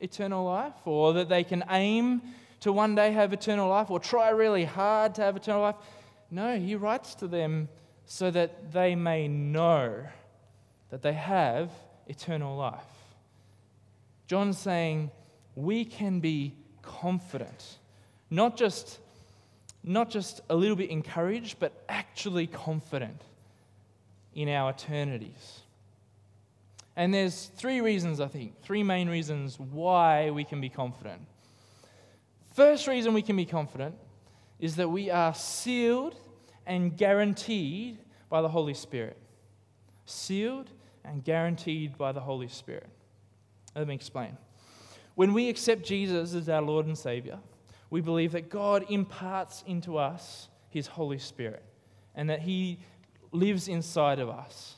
eternal 0.00 0.44
life 0.44 0.76
or 0.84 1.14
that 1.14 1.28
they 1.28 1.42
can 1.42 1.64
aim 1.68 2.22
to 2.60 2.70
one 2.70 2.94
day 2.94 3.10
have 3.10 3.32
eternal 3.32 3.68
life 3.68 3.90
or 3.90 3.98
try 3.98 4.28
really 4.28 4.66
hard 4.66 5.16
to 5.16 5.22
have 5.22 5.34
eternal 5.34 5.62
life. 5.62 5.74
No, 6.30 6.56
he 6.56 6.76
writes 6.76 7.16
to 7.16 7.26
them 7.26 7.68
so 8.06 8.30
that 8.30 8.70
they 8.70 8.94
may 8.94 9.26
know 9.26 10.06
that 10.90 11.02
they 11.02 11.14
have 11.14 11.72
eternal 12.06 12.56
life. 12.56 12.86
John's 14.28 14.58
saying 14.58 15.10
we 15.56 15.84
can 15.84 16.20
be 16.20 16.54
confident, 16.82 17.78
not 18.30 18.56
just, 18.56 19.00
not 19.88 20.10
just 20.10 20.40
a 20.50 20.54
little 20.54 20.76
bit 20.76 20.90
encouraged, 20.90 21.58
but 21.58 21.72
actually 21.88 22.46
confident 22.46 23.22
in 24.34 24.48
our 24.48 24.70
eternities. 24.70 25.60
And 26.94 27.14
there's 27.14 27.46
three 27.56 27.80
reasons, 27.80 28.20
I 28.20 28.26
think, 28.26 28.60
three 28.62 28.82
main 28.82 29.08
reasons 29.08 29.58
why 29.58 30.30
we 30.30 30.44
can 30.44 30.60
be 30.60 30.68
confident. 30.68 31.22
First 32.54 32.86
reason 32.88 33.14
we 33.14 33.22
can 33.22 33.36
be 33.36 33.44
confident 33.44 33.94
is 34.58 34.76
that 34.76 34.88
we 34.88 35.10
are 35.10 35.32
sealed 35.32 36.16
and 36.66 36.96
guaranteed 36.96 37.98
by 38.28 38.42
the 38.42 38.48
Holy 38.48 38.74
Spirit. 38.74 39.16
Sealed 40.06 40.68
and 41.04 41.24
guaranteed 41.24 41.96
by 41.96 42.12
the 42.12 42.20
Holy 42.20 42.48
Spirit. 42.48 42.88
Let 43.76 43.86
me 43.86 43.94
explain. 43.94 44.36
When 45.14 45.32
we 45.32 45.48
accept 45.48 45.84
Jesus 45.84 46.34
as 46.34 46.48
our 46.48 46.62
Lord 46.62 46.86
and 46.86 46.98
Savior, 46.98 47.38
we 47.90 48.00
believe 48.00 48.32
that 48.32 48.50
God 48.50 48.84
imparts 48.88 49.64
into 49.66 49.98
us 49.98 50.48
His 50.70 50.86
Holy 50.86 51.18
Spirit 51.18 51.62
and 52.14 52.30
that 52.30 52.40
He 52.40 52.80
lives 53.32 53.68
inside 53.68 54.18
of 54.18 54.28
us. 54.28 54.74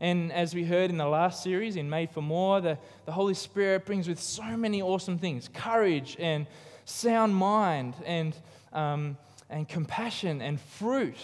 And 0.00 0.32
as 0.32 0.54
we 0.54 0.64
heard 0.64 0.90
in 0.90 0.96
the 0.96 1.08
last 1.08 1.42
series, 1.42 1.76
in 1.76 1.90
Made 1.90 2.10
for 2.10 2.22
More, 2.22 2.60
the, 2.60 2.78
the 3.04 3.12
Holy 3.12 3.34
Spirit 3.34 3.84
brings 3.84 4.08
with 4.08 4.20
so 4.20 4.56
many 4.56 4.80
awesome 4.80 5.18
things 5.18 5.48
courage 5.52 6.16
and 6.20 6.46
sound 6.84 7.34
mind 7.34 7.94
and, 8.04 8.36
um, 8.72 9.16
and 9.50 9.68
compassion 9.68 10.40
and 10.40 10.60
fruit 10.60 11.16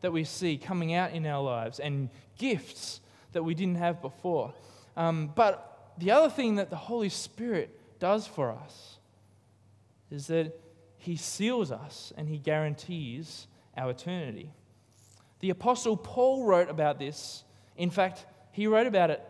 that 0.00 0.12
we 0.12 0.24
see 0.24 0.56
coming 0.56 0.94
out 0.94 1.12
in 1.12 1.26
our 1.26 1.42
lives 1.42 1.80
and 1.80 2.08
gifts 2.38 3.00
that 3.32 3.42
we 3.42 3.54
didn't 3.54 3.76
have 3.76 4.00
before. 4.00 4.54
Um, 4.96 5.32
but 5.34 5.92
the 5.98 6.12
other 6.12 6.30
thing 6.30 6.56
that 6.56 6.70
the 6.70 6.76
Holy 6.76 7.08
Spirit 7.08 7.76
does 7.98 8.26
for 8.26 8.50
us 8.50 8.98
is 10.10 10.26
that 10.28 10.58
He 10.96 11.16
seals 11.16 11.70
us 11.70 12.12
and 12.16 12.28
He 12.28 12.38
guarantees 12.38 13.46
our 13.76 13.90
eternity. 13.90 14.50
The 15.40 15.50
Apostle 15.50 15.96
Paul 15.96 16.44
wrote 16.44 16.68
about 16.68 16.98
this 16.98 17.44
in 17.80 17.88
fact, 17.88 18.26
he 18.52 18.66
wrote 18.66 18.86
about 18.86 19.08
it 19.08 19.22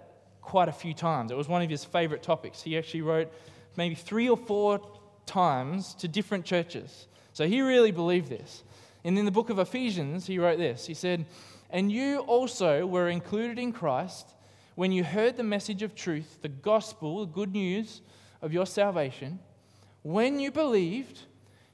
quite 0.42 0.68
a 0.68 0.72
few 0.72 0.92
times. 0.92 1.30
It 1.30 1.36
was 1.36 1.46
one 1.46 1.62
of 1.62 1.70
his 1.70 1.84
favorite 1.84 2.20
topics. 2.20 2.60
He 2.60 2.76
actually 2.76 3.02
wrote 3.02 3.32
maybe 3.76 3.94
three 3.94 4.28
or 4.28 4.36
four 4.36 4.80
times 5.24 5.94
to 5.94 6.08
different 6.08 6.44
churches. 6.44 7.06
So 7.32 7.46
he 7.46 7.60
really 7.60 7.92
believed 7.92 8.28
this. 8.28 8.64
And 9.04 9.16
in 9.16 9.24
the 9.24 9.30
book 9.30 9.48
of 9.48 9.60
Ephesians, 9.60 10.26
he 10.26 10.40
wrote 10.40 10.58
this 10.58 10.86
He 10.86 10.94
said, 10.94 11.26
And 11.70 11.92
you 11.92 12.18
also 12.18 12.84
were 12.86 13.08
included 13.08 13.56
in 13.56 13.72
Christ 13.72 14.34
when 14.74 14.90
you 14.90 15.04
heard 15.04 15.36
the 15.36 15.44
message 15.44 15.82
of 15.82 15.94
truth, 15.94 16.38
the 16.42 16.48
gospel, 16.48 17.20
the 17.20 17.32
good 17.32 17.52
news 17.52 18.00
of 18.42 18.52
your 18.52 18.66
salvation. 18.66 19.38
When 20.02 20.40
you 20.40 20.50
believed, 20.50 21.20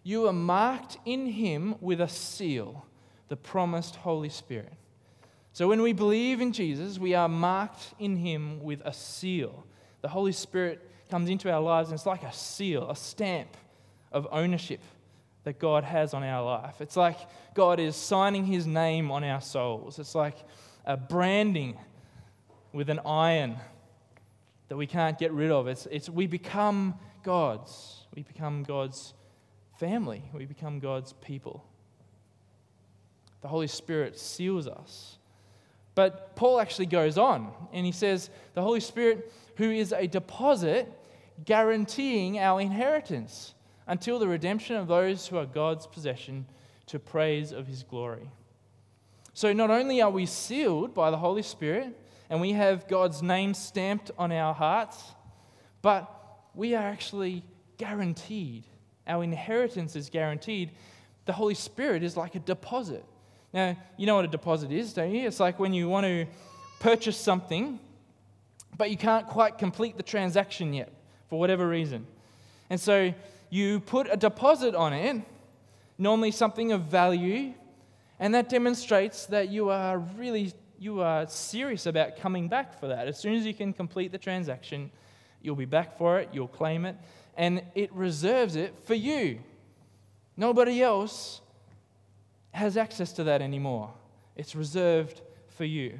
you 0.02 0.22
were 0.22 0.32
marked 0.32 0.98
in 1.04 1.26
him 1.26 1.76
with 1.80 2.00
a 2.00 2.08
seal, 2.08 2.86
the 3.28 3.36
promised 3.36 3.96
Holy 3.96 4.28
Spirit. 4.28 4.72
So 5.52 5.68
when 5.68 5.80
we 5.80 5.92
believe 5.92 6.40
in 6.40 6.52
Jesus, 6.52 6.98
we 6.98 7.14
are 7.14 7.28
marked 7.28 7.94
in 7.98 8.16
him 8.16 8.62
with 8.62 8.82
a 8.84 8.92
seal. 8.92 9.64
The 10.02 10.08
Holy 10.08 10.32
Spirit 10.32 10.90
comes 11.10 11.30
into 11.30 11.50
our 11.50 11.60
lives 11.60 11.88
and 11.88 11.96
it's 11.96 12.06
like 12.06 12.24
a 12.24 12.32
seal, 12.32 12.90
a 12.90 12.96
stamp 12.96 13.56
of 14.12 14.28
ownership 14.30 14.80
that 15.44 15.58
God 15.58 15.84
has 15.84 16.12
on 16.12 16.22
our 16.24 16.44
life. 16.44 16.80
It's 16.80 16.96
like 16.96 17.18
God 17.54 17.80
is 17.80 17.96
signing 17.96 18.44
his 18.44 18.66
name 18.66 19.10
on 19.10 19.24
our 19.24 19.40
souls. 19.40 19.98
It's 19.98 20.14
like 20.14 20.36
a 20.84 20.96
branding 20.96 21.76
with 22.72 22.90
an 22.90 23.00
iron 23.06 23.56
that 24.68 24.76
we 24.76 24.86
can't 24.86 25.18
get 25.18 25.32
rid 25.32 25.50
of. 25.50 25.68
It's, 25.68 25.86
it's, 25.90 26.10
we 26.10 26.26
become 26.26 26.94
God's. 27.22 28.05
We 28.16 28.22
become 28.22 28.62
God's 28.62 29.12
family. 29.78 30.22
We 30.32 30.46
become 30.46 30.80
God's 30.80 31.12
people. 31.12 31.64
The 33.42 33.48
Holy 33.48 33.66
Spirit 33.66 34.18
seals 34.18 34.66
us. 34.66 35.18
But 35.94 36.34
Paul 36.34 36.58
actually 36.58 36.86
goes 36.86 37.18
on 37.18 37.52
and 37.72 37.86
he 37.86 37.92
says, 37.92 38.30
The 38.54 38.62
Holy 38.62 38.80
Spirit, 38.80 39.32
who 39.56 39.70
is 39.70 39.92
a 39.92 40.06
deposit 40.06 40.90
guaranteeing 41.44 42.38
our 42.38 42.60
inheritance 42.60 43.54
until 43.86 44.18
the 44.18 44.26
redemption 44.26 44.76
of 44.76 44.88
those 44.88 45.26
who 45.26 45.36
are 45.36 45.46
God's 45.46 45.86
possession 45.86 46.46
to 46.86 46.98
praise 46.98 47.52
of 47.52 47.66
his 47.66 47.82
glory. 47.82 48.30
So 49.34 49.52
not 49.52 49.70
only 49.70 50.00
are 50.00 50.10
we 50.10 50.24
sealed 50.24 50.94
by 50.94 51.10
the 51.10 51.18
Holy 51.18 51.42
Spirit 51.42 51.88
and 52.30 52.40
we 52.40 52.52
have 52.52 52.88
God's 52.88 53.22
name 53.22 53.52
stamped 53.52 54.10
on 54.18 54.32
our 54.32 54.54
hearts, 54.54 55.02
but 55.82 56.10
we 56.54 56.74
are 56.74 56.82
actually 56.82 57.44
guaranteed. 57.78 58.64
Our 59.06 59.22
inheritance 59.22 59.96
is 59.96 60.10
guaranteed. 60.10 60.70
The 61.26 61.32
Holy 61.32 61.54
Spirit 61.54 62.02
is 62.02 62.16
like 62.16 62.34
a 62.34 62.40
deposit. 62.40 63.04
Now, 63.52 63.76
you 63.96 64.06
know 64.06 64.16
what 64.16 64.24
a 64.24 64.28
deposit 64.28 64.70
is, 64.70 64.92
don't 64.92 65.12
you? 65.12 65.26
It's 65.26 65.40
like 65.40 65.58
when 65.58 65.72
you 65.72 65.88
want 65.88 66.04
to 66.04 66.26
purchase 66.80 67.16
something, 67.16 67.78
but 68.76 68.90
you 68.90 68.96
can't 68.96 69.26
quite 69.26 69.58
complete 69.58 69.96
the 69.96 70.02
transaction 70.02 70.72
yet 70.74 70.92
for 71.28 71.38
whatever 71.38 71.66
reason. 71.66 72.06
And 72.68 72.80
so 72.80 73.14
you 73.50 73.80
put 73.80 74.08
a 74.10 74.16
deposit 74.16 74.74
on 74.74 74.92
it, 74.92 75.22
normally 75.98 76.30
something 76.30 76.72
of 76.72 76.82
value, 76.82 77.54
and 78.18 78.34
that 78.34 78.48
demonstrates 78.48 79.26
that 79.26 79.48
you 79.48 79.70
are 79.70 79.98
really 79.98 80.52
you 80.78 81.00
are 81.00 81.26
serious 81.26 81.86
about 81.86 82.18
coming 82.18 82.48
back 82.48 82.78
for 82.78 82.88
that. 82.88 83.08
As 83.08 83.18
soon 83.18 83.34
as 83.34 83.46
you 83.46 83.54
can 83.54 83.72
complete 83.72 84.12
the 84.12 84.18
transaction, 84.18 84.90
you'll 85.40 85.56
be 85.56 85.64
back 85.64 85.96
for 85.96 86.18
it, 86.20 86.28
you'll 86.32 86.48
claim 86.48 86.84
it, 86.84 86.96
and 87.36 87.62
it 87.74 87.92
reserves 87.92 88.56
it 88.56 88.74
for 88.84 88.94
you. 88.94 89.38
Nobody 90.36 90.82
else 90.82 91.40
has 92.52 92.76
access 92.76 93.12
to 93.12 93.24
that 93.24 93.42
anymore. 93.42 93.92
It's 94.36 94.54
reserved 94.54 95.20
for 95.48 95.64
you. 95.64 95.98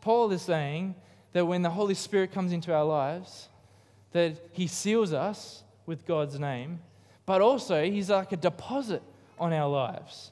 Paul 0.00 0.30
is 0.32 0.42
saying 0.42 0.94
that 1.32 1.46
when 1.46 1.62
the 1.62 1.70
Holy 1.70 1.94
Spirit 1.94 2.32
comes 2.32 2.52
into 2.52 2.74
our 2.74 2.84
lives, 2.84 3.48
that 4.12 4.36
he 4.52 4.66
seals 4.66 5.12
us 5.12 5.62
with 5.86 6.06
God's 6.06 6.38
name, 6.38 6.80
but 7.26 7.40
also 7.42 7.84
he's 7.84 8.08
like 8.08 8.32
a 8.32 8.36
deposit 8.36 9.02
on 9.38 9.52
our 9.52 9.68
lives. 9.68 10.30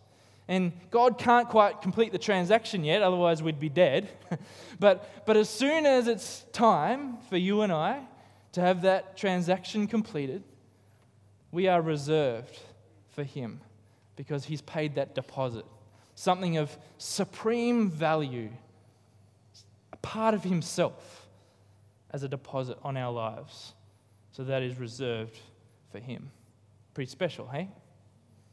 And 0.48 0.72
God 0.90 1.18
can't 1.18 1.48
quite 1.48 1.83
complete 1.83 2.12
the 2.12 2.18
transaction 2.18 2.85
yet, 2.85 3.02
otherwise, 3.02 3.42
we'd 3.42 3.59
be 3.59 3.68
dead. 3.68 4.09
but, 4.79 5.26
but 5.26 5.37
as 5.37 5.48
soon 5.50 5.85
as 5.85 6.07
it's 6.07 6.44
time 6.52 7.18
for 7.29 7.37
you 7.37 7.62
and 7.62 7.72
I 7.72 8.00
to 8.56 8.62
have 8.62 8.80
that 8.80 9.18
transaction 9.18 9.86
completed, 9.86 10.42
we 11.52 11.68
are 11.68 11.82
reserved 11.82 12.58
for 13.10 13.22
Him 13.22 13.60
because 14.16 14.46
he's 14.46 14.62
paid 14.62 14.94
that 14.94 15.14
deposit. 15.14 15.66
Something 16.14 16.56
of 16.56 16.74
supreme 16.96 17.90
value, 17.90 18.48
a 19.92 19.98
part 19.98 20.32
of 20.32 20.42
himself 20.42 21.28
as 22.12 22.22
a 22.22 22.28
deposit 22.28 22.78
on 22.82 22.96
our 22.96 23.12
lives. 23.12 23.74
So 24.32 24.42
that 24.44 24.62
is 24.62 24.78
reserved 24.78 25.38
for 25.92 25.98
Him. 25.98 26.30
Pretty 26.94 27.10
special, 27.10 27.46
hey? 27.48 27.68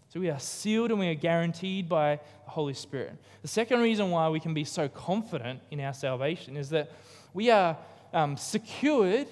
So 0.09 0.19
we 0.19 0.29
are 0.29 0.39
sealed 0.39 0.91
and 0.91 0.99
we 0.99 1.07
are 1.07 1.15
guaranteed 1.15 1.87
by 1.87 2.19
the 2.43 2.51
Holy 2.51 2.73
Spirit. 2.73 3.15
The 3.41 3.47
second 3.47 3.79
reason 3.79 4.11
why 4.11 4.27
we 4.27 4.41
can 4.41 4.53
be 4.53 4.65
so 4.65 4.89
confident 4.89 5.61
in 5.71 5.79
our 5.79 5.93
salvation 5.93 6.57
is 6.57 6.71
that 6.71 6.91
we 7.33 7.49
are 7.49 7.77
um, 8.13 8.35
secured, 8.35 9.27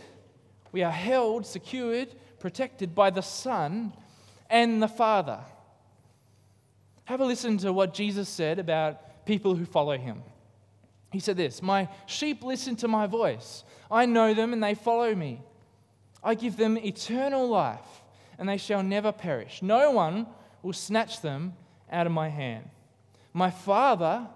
we 0.72 0.84
are 0.84 0.92
held, 0.92 1.46
secured, 1.46 2.10
protected 2.40 2.96
by 2.96 3.10
the 3.10 3.22
Son 3.22 3.94
and 4.50 4.82
the 4.82 4.88
Father. 4.88 5.40
Have 7.06 7.22
a 7.22 7.26
listen 7.26 7.58
to 7.60 7.74
what 7.74 7.94
Jesus 7.94 8.30
said 8.30 8.60
about 8.60 9.26
people 9.26 9.56
who 9.56 9.66
follow 9.66 9.98
him. 9.98 10.24
He 11.12 11.20
said 11.20 11.38
this 11.38 11.62
My 11.62 11.90
sheep 12.06 12.44
listen 12.44 12.76
to 12.78 12.88
my 12.88 13.08
voice. 13.08 13.64
I 13.90 14.06
know 14.06 14.34
them 14.34 14.54
and 14.54 14.64
they 14.64 14.76
follow 14.76 15.14
me. 15.14 15.42
I 16.24 16.36
give 16.36 16.56
them 16.58 16.78
eternal 16.78 17.48
life 17.48 18.02
and 18.38 18.48
they 18.48 18.58
shall 18.58 18.84
never 18.84 19.12
perish. 19.12 19.62
No 19.62 19.92
one 19.92 20.28
will 20.64 20.74
snatch 20.74 21.22
them 21.22 21.54
out 21.92 22.08
of 22.08 22.14
my 22.14 22.30
hand. 22.30 22.70
My 23.34 23.50
Father, 23.50 24.28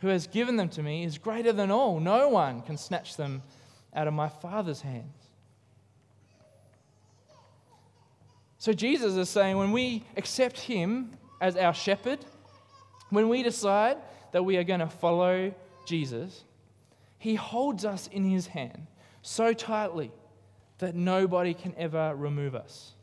who 0.00 0.08
has 0.08 0.26
given 0.26 0.56
them 0.56 0.68
to 0.70 0.82
me, 0.82 1.04
is 1.04 1.18
greater 1.18 1.52
than 1.52 1.70
all. 1.70 2.00
No 2.00 2.28
one 2.28 2.62
can 2.62 2.76
snatch 2.76 3.16
them 3.16 3.42
out 3.94 4.08
of 4.08 4.14
my 4.14 4.28
Father's 4.28 4.80
hands. 4.80 5.23
So 8.64 8.72
Jesus 8.72 9.16
is 9.16 9.28
saying 9.28 9.58
when 9.58 9.72
we 9.72 10.04
accept 10.16 10.58
Him 10.58 11.10
as 11.38 11.54
our 11.54 11.74
shepherd, 11.74 12.20
when 13.10 13.28
we 13.28 13.42
decide 13.42 13.98
that 14.32 14.42
we 14.42 14.56
are 14.56 14.64
going 14.64 14.80
to 14.80 14.88
follow 14.88 15.54
Jesus, 15.84 16.44
He 17.18 17.34
holds 17.34 17.84
us 17.84 18.08
in 18.10 18.24
His 18.24 18.46
hand 18.46 18.86
so 19.20 19.52
tightly 19.52 20.10
that 20.78 20.94
nobody 20.94 21.52
can 21.52 21.74
ever 21.76 22.14
remove 22.16 22.54
us. 22.54 22.94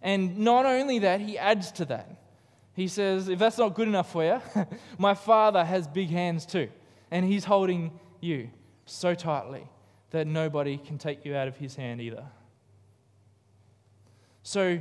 And 0.00 0.38
not 0.38 0.64
only 0.64 1.00
that, 1.00 1.20
He 1.20 1.36
adds 1.36 1.70
to 1.72 1.84
that. 1.84 2.16
He 2.72 2.88
says, 2.88 3.28
if 3.28 3.38
that's 3.38 3.58
not 3.58 3.74
good 3.74 3.88
enough 3.88 4.12
for 4.12 4.24
you, 4.24 4.40
my 4.98 5.12
Father 5.12 5.62
has 5.62 5.86
big 5.86 6.08
hands 6.08 6.46
too, 6.46 6.70
and 7.10 7.26
He's 7.26 7.44
holding 7.44 8.00
you 8.22 8.48
so 8.86 9.14
tightly 9.14 9.68
that 10.08 10.26
nobody 10.26 10.78
can 10.78 10.96
take 10.96 11.26
you 11.26 11.36
out 11.36 11.48
of 11.48 11.58
His 11.58 11.76
hand 11.76 12.00
either. 12.00 12.24
So, 14.44 14.78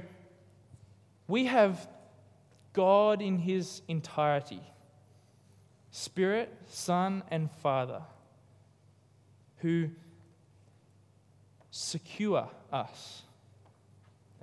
we 1.28 1.46
have 1.46 1.88
God 2.74 3.22
in 3.22 3.40
His 3.40 3.82
entirety 3.88 4.62
Spirit, 5.90 6.52
Son, 6.70 7.24
and 7.32 7.50
Father, 7.50 8.02
who 9.58 9.90
secure 11.72 12.50
us 12.72 13.22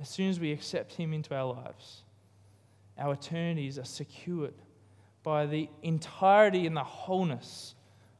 as 0.00 0.08
soon 0.08 0.30
as 0.30 0.40
we 0.40 0.52
accept 0.52 0.94
Him 0.94 1.12
into 1.12 1.34
our 1.34 1.52
lives. 1.52 2.02
Our 2.96 3.12
eternities 3.12 3.78
are 3.78 3.84
secured 3.84 4.54
by 5.22 5.44
the 5.44 5.68
entirety 5.82 6.66
and 6.66 6.76
the 6.76 6.84
wholeness 6.84 7.74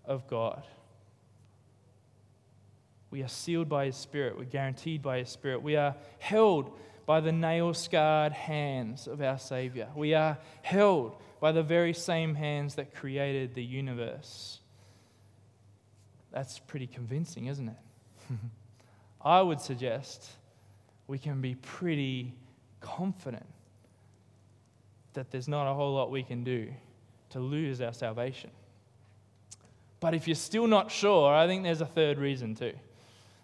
of 0.05 0.27
God. 0.27 0.67
We 3.11 3.23
are 3.23 3.29
sealed 3.29 3.69
by 3.71 3.87
His 3.87 3.97
Spirit. 3.97 4.37
We're 4.37 4.45
guaranteed 4.45 5.03
by 5.03 5.19
His 5.19 5.31
Spirit. 5.31 5.63
We 5.63 5.77
are 5.77 5.97
held 6.19 6.73
by 7.11 7.19
the 7.19 7.33
nail 7.33 7.75
scarred 7.75 8.33
hands 8.33 9.09
of 9.09 9.21
our 9.21 9.37
Savior. 9.37 9.89
We 9.97 10.15
are 10.15 10.39
held 10.63 11.17
by 11.41 11.51
the 11.51 11.61
very 11.61 11.93
same 11.93 12.37
hands 12.37 12.77
that 12.77 12.95
created 12.95 13.53
the 13.53 13.65
universe. 13.65 14.61
That's 16.31 16.61
pretty 16.61 16.87
convincing, 16.87 17.47
isn't 17.47 17.69
it? 17.69 17.77
I 19.21 19.43
would 19.43 19.61
suggest 19.61 20.31
we 21.09 21.19
can 21.19 21.41
be 21.41 21.57
pretty 21.57 22.33
confident 22.81 23.49
that 25.15 25.33
there's 25.33 25.49
not 25.49 25.69
a 25.69 25.75
whole 25.75 25.95
lot 25.95 26.13
we 26.13 26.23
can 26.23 26.45
do 26.45 26.69
to 27.31 27.41
lose 27.41 27.81
our 27.81 27.93
salvation. 27.93 28.51
But 29.99 30.15
if 30.15 30.29
you're 30.29 30.37
still 30.37 30.69
not 30.69 30.93
sure, 30.93 31.35
I 31.35 31.49
think 31.49 31.65
there's 31.65 31.81
a 31.81 31.87
third 31.87 32.19
reason 32.21 32.55
too. 32.55 32.75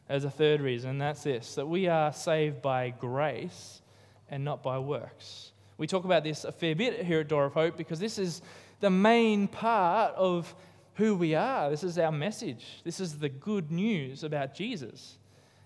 There's 0.09 0.25
a 0.25 0.31
third 0.31 0.61
reason, 0.61 0.91
and 0.91 1.01
that's 1.01 1.25
this 1.25 1.55
that 1.57 1.67
we 1.67 1.89
are 1.89 2.13
saved 2.13 2.63
by 2.63 2.91
grace 2.91 3.83
and 4.29 4.45
not 4.45 4.63
by 4.63 4.79
works. 4.79 5.53
We 5.79 5.87
talk 5.87 6.05
about 6.05 6.25
this 6.25 6.45
a 6.45 6.53
fair 6.53 6.75
bit 6.75 7.05
here 7.05 7.21
at 7.21 7.29
Door 7.29 7.47
of 7.47 7.53
Hope 7.53 7.77
because 7.77 7.99
this 7.99 8.19
is 8.19 8.41
the 8.81 8.91
main 8.91 9.49
part 9.49 10.15
of 10.15 10.55
who 10.95 11.15
we 11.15 11.35
are. 11.35 11.71
This 11.71 11.85
is 11.85 11.99
our 11.99 12.13
message. 12.13 12.65
This 12.85 13.01
is 13.01 13.19
the 13.19 13.29
good 13.29 13.71
news 13.71 14.25
about 14.25 14.55
Jesus 14.55 15.19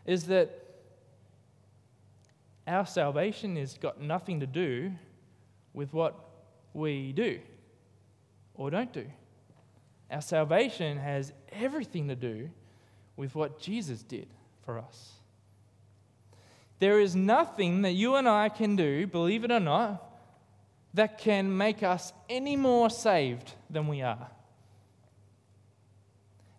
is 0.07 0.25
that 0.27 0.51
our 2.67 2.87
salvation 2.87 3.57
has 3.57 3.77
got 3.79 4.01
nothing 4.01 4.41
to 4.41 4.47
do 4.47 4.93
with 5.73 5.93
what 5.93 6.15
we 6.73 7.13
do 7.13 7.39
or 8.55 8.71
don't 8.71 8.93
do. 8.93 9.07
Our 10.11 10.21
salvation 10.21 10.99
has 10.99 11.33
everything 11.53 12.09
to 12.09 12.17
do 12.17 12.51
with 13.21 13.35
what 13.35 13.61
Jesus 13.61 14.03
did 14.03 14.27
for 14.65 14.79
us. 14.79 15.13
There 16.79 16.99
is 16.99 17.15
nothing 17.15 17.83
that 17.83 17.93
you 17.93 18.15
and 18.15 18.27
I 18.27 18.49
can 18.49 18.77
do, 18.77 19.07
believe 19.07 19.45
it 19.45 19.51
or 19.51 19.61
not, 19.61 20.03
that 20.95 21.19
can 21.19 21.55
make 21.55 21.83
us 21.83 22.15
any 22.31 22.57
more 22.57 22.89
saved 22.89 23.53
than 23.69 23.89
we 23.89 24.01
are. 24.01 24.31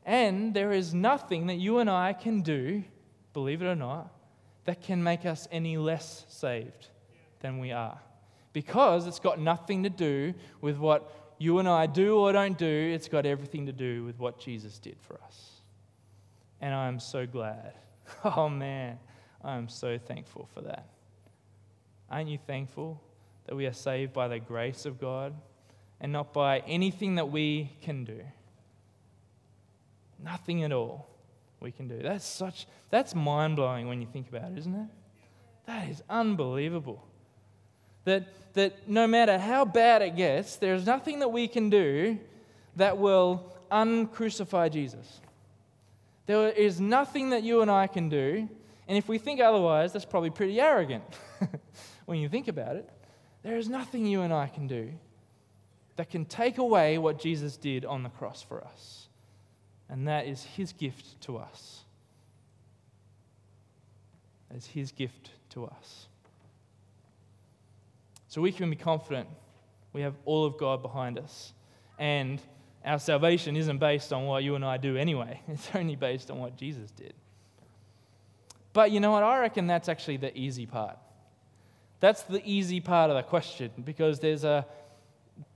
And 0.05 0.53
there 0.53 0.71
is 0.71 0.93
nothing 0.93 1.47
that 1.47 1.55
you 1.55 1.79
and 1.79 1.89
I 1.89 2.13
can 2.13 2.41
do, 2.41 2.83
believe 3.33 3.63
it 3.63 3.65
or 3.65 3.75
not, 3.75 4.13
that 4.65 4.83
can 4.83 5.03
make 5.03 5.25
us 5.25 5.47
any 5.51 5.77
less 5.77 6.25
saved 6.29 6.89
than 7.39 7.57
we 7.57 7.71
are. 7.71 7.97
Because 8.53 9.07
it's 9.07 9.19
got 9.19 9.39
nothing 9.39 9.81
to 9.81 9.89
do 9.89 10.35
with 10.61 10.77
what 10.77 11.11
you 11.39 11.57
and 11.57 11.67
I 11.67 11.87
do 11.87 12.19
or 12.19 12.31
don't 12.31 12.57
do, 12.57 12.91
it's 12.93 13.07
got 13.07 13.25
everything 13.25 13.65
to 13.65 13.71
do 13.71 14.03
with 14.03 14.19
what 14.19 14.39
Jesus 14.39 14.77
did 14.77 14.97
for 15.01 15.19
us. 15.25 15.60
And 16.61 16.73
I 16.73 16.87
am 16.87 16.99
so 16.99 17.25
glad. 17.25 17.73
Oh 18.23 18.49
man. 18.49 18.99
I 19.43 19.55
am 19.55 19.67
so 19.69 19.97
thankful 19.97 20.47
for 20.53 20.61
that. 20.61 20.85
Aren't 22.09 22.29
you 22.29 22.37
thankful 22.37 23.01
that 23.47 23.55
we 23.55 23.65
are 23.65 23.73
saved 23.73 24.13
by 24.13 24.27
the 24.27 24.37
grace 24.37 24.85
of 24.85 24.99
God 24.99 25.33
and 25.99 26.11
not 26.11 26.33
by 26.33 26.59
anything 26.67 27.15
that 27.15 27.31
we 27.31 27.71
can 27.81 28.03
do? 28.03 28.19
Nothing 30.23 30.63
at 30.63 30.71
all 30.71 31.09
we 31.59 31.71
can 31.71 31.87
do. 31.87 31.99
That's 31.99 32.25
such 32.25 32.67
that's 32.89 33.15
mind-blowing 33.15 33.87
when 33.87 34.01
you 34.01 34.07
think 34.07 34.29
about 34.29 34.51
it, 34.51 34.57
isn't 34.59 34.75
it? 34.75 34.87
That 35.65 35.89
is 35.89 36.03
unbelievable. 36.09 37.03
That 38.03 38.27
that 38.53 38.87
no 38.87 39.07
matter 39.07 39.37
how 39.37 39.65
bad 39.65 40.01
it 40.01 40.15
gets, 40.15 40.57
there's 40.57 40.85
nothing 40.85 41.19
that 41.19 41.29
we 41.29 41.47
can 41.47 41.69
do 41.69 42.19
that 42.75 42.97
will 42.97 43.53
uncrucify 43.71 44.71
Jesus. 44.71 45.21
There 46.25 46.49
is 46.49 46.79
nothing 46.79 47.31
that 47.31 47.43
you 47.43 47.61
and 47.61 47.71
I 47.71 47.87
can 47.87 48.09
do 48.09 48.47
and 48.91 48.97
if 48.97 49.07
we 49.07 49.19
think 49.19 49.39
otherwise, 49.39 49.93
that's 49.93 50.03
probably 50.03 50.31
pretty 50.31 50.59
arrogant 50.59 51.05
when 52.05 52.19
you 52.19 52.27
think 52.27 52.49
about 52.49 52.75
it. 52.75 52.89
There 53.41 53.55
is 53.55 53.69
nothing 53.69 54.05
you 54.05 54.21
and 54.21 54.33
I 54.33 54.47
can 54.47 54.67
do 54.67 54.91
that 55.95 56.09
can 56.09 56.25
take 56.25 56.57
away 56.57 56.97
what 56.97 57.17
Jesus 57.17 57.55
did 57.55 57.85
on 57.85 58.03
the 58.03 58.09
cross 58.09 58.41
for 58.41 58.61
us. 58.61 59.07
And 59.87 60.09
that 60.09 60.27
is 60.27 60.43
his 60.43 60.73
gift 60.73 61.21
to 61.21 61.37
us. 61.37 61.85
As 64.53 64.65
his 64.65 64.91
gift 64.91 65.29
to 65.51 65.67
us. 65.67 66.07
So 68.27 68.41
we 68.41 68.51
can 68.51 68.69
be 68.69 68.75
confident 68.75 69.29
we 69.93 70.01
have 70.01 70.15
all 70.25 70.43
of 70.45 70.57
God 70.57 70.81
behind 70.81 71.17
us. 71.17 71.53
And 71.97 72.41
our 72.85 72.99
salvation 72.99 73.55
isn't 73.55 73.77
based 73.77 74.11
on 74.11 74.25
what 74.25 74.43
you 74.43 74.55
and 74.55 74.65
I 74.65 74.77
do 74.77 74.97
anyway, 74.97 75.41
it's 75.47 75.69
only 75.73 75.95
based 75.95 76.31
on 76.31 76.39
what 76.39 76.55
Jesus 76.57 76.91
did. 76.91 77.13
But 78.73 78.91
you 78.91 78.99
know 78.99 79.11
what? 79.11 79.23
I 79.23 79.39
reckon 79.39 79.67
that's 79.67 79.89
actually 79.89 80.17
the 80.17 80.35
easy 80.37 80.65
part. 80.65 80.97
That's 81.99 82.23
the 82.23 82.41
easy 82.43 82.79
part 82.79 83.09
of 83.11 83.17
the 83.17 83.23
question 83.23 83.71
because 83.83 84.19
there's 84.19 84.43
a 84.43 84.65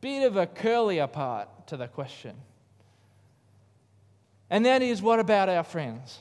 bit 0.01 0.25
of 0.25 0.37
a 0.37 0.45
curlier 0.45 1.11
part 1.11 1.67
to 1.67 1.77
the 1.77 1.87
question. 1.87 2.35
And 4.49 4.65
that 4.65 4.81
is 4.81 5.01
what 5.01 5.19
about 5.19 5.49
our 5.49 5.63
friends? 5.63 6.19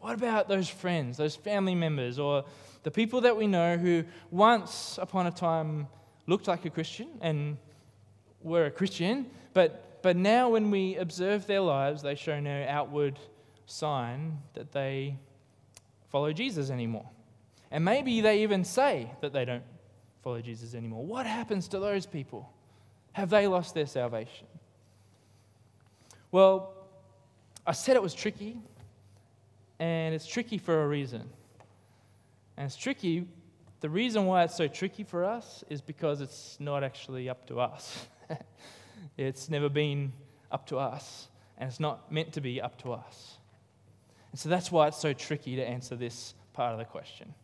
What 0.00 0.14
about 0.14 0.48
those 0.48 0.68
friends, 0.68 1.16
those 1.16 1.36
family 1.36 1.74
members, 1.74 2.18
or 2.18 2.44
the 2.82 2.90
people 2.90 3.20
that 3.20 3.36
we 3.36 3.46
know 3.46 3.76
who 3.76 4.04
once 4.30 4.98
upon 5.00 5.26
a 5.26 5.30
time 5.30 5.86
looked 6.26 6.48
like 6.48 6.64
a 6.64 6.70
Christian 6.70 7.08
and 7.20 7.56
were 8.42 8.66
a 8.66 8.70
Christian, 8.70 9.30
but, 9.54 10.02
but 10.02 10.16
now 10.16 10.50
when 10.50 10.70
we 10.70 10.96
observe 10.96 11.46
their 11.46 11.60
lives, 11.60 12.02
they 12.02 12.14
show 12.14 12.40
no 12.40 12.66
outward 12.68 13.18
sign 13.66 14.38
that 14.54 14.72
they 14.72 15.16
follow 16.08 16.32
Jesus 16.32 16.70
anymore. 16.70 17.08
And 17.70 17.84
maybe 17.84 18.20
they 18.20 18.42
even 18.42 18.64
say 18.64 19.10
that 19.20 19.32
they 19.32 19.44
don't 19.44 19.64
follow 20.22 20.40
Jesus 20.40 20.74
anymore. 20.74 21.04
What 21.04 21.26
happens 21.26 21.68
to 21.68 21.78
those 21.78 22.06
people? 22.06 22.52
Have 23.12 23.30
they 23.30 23.46
lost 23.46 23.74
their 23.74 23.86
salvation? 23.86 24.46
Well, 26.30 26.74
I 27.66 27.72
said 27.72 27.96
it 27.96 28.02
was 28.02 28.14
tricky, 28.14 28.56
and 29.78 30.14
it's 30.14 30.26
tricky 30.26 30.58
for 30.58 30.82
a 30.82 30.88
reason. 30.88 31.28
And 32.56 32.66
it's 32.66 32.76
tricky. 32.76 33.26
The 33.80 33.88
reason 33.88 34.26
why 34.26 34.44
it's 34.44 34.56
so 34.56 34.68
tricky 34.68 35.04
for 35.04 35.24
us 35.24 35.64
is 35.68 35.80
because 35.80 36.20
it's 36.20 36.56
not 36.60 36.84
actually 36.84 37.28
up 37.28 37.46
to 37.48 37.60
us. 37.60 38.06
it's 39.16 39.48
never 39.48 39.68
been 39.68 40.12
up 40.50 40.66
to 40.68 40.78
us, 40.78 41.28
and 41.58 41.68
it's 41.68 41.80
not 41.80 42.10
meant 42.12 42.32
to 42.34 42.40
be 42.40 42.60
up 42.60 42.80
to 42.82 42.92
us. 42.92 43.38
And 44.30 44.40
so 44.40 44.48
that's 44.48 44.72
why 44.72 44.88
it's 44.88 44.98
so 44.98 45.12
tricky 45.12 45.56
to 45.56 45.62
answer 45.66 45.94
this 45.94 46.34
part 46.52 46.72
of 46.72 46.78
the 46.78 46.84
question, 46.84 47.34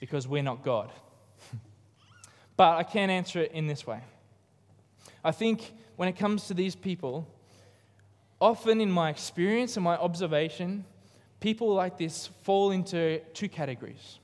because 0.00 0.28
we're 0.28 0.42
not 0.42 0.62
God. 0.62 0.90
but 2.56 2.76
I 2.76 2.82
can 2.82 3.10
answer 3.10 3.40
it 3.40 3.52
in 3.52 3.66
this 3.66 3.86
way. 3.86 4.00
I 5.24 5.32
think 5.32 5.72
when 5.96 6.08
it 6.08 6.16
comes 6.16 6.46
to 6.46 6.54
these 6.54 6.76
people, 6.76 7.26
often 8.40 8.80
in 8.80 8.90
my 8.90 9.10
experience 9.10 9.76
and 9.76 9.84
my 9.84 9.96
observation, 9.96 10.84
people 11.40 11.74
like 11.74 11.98
this 11.98 12.28
fall 12.42 12.70
into 12.70 13.20
two 13.34 13.48
categories. 13.48 14.18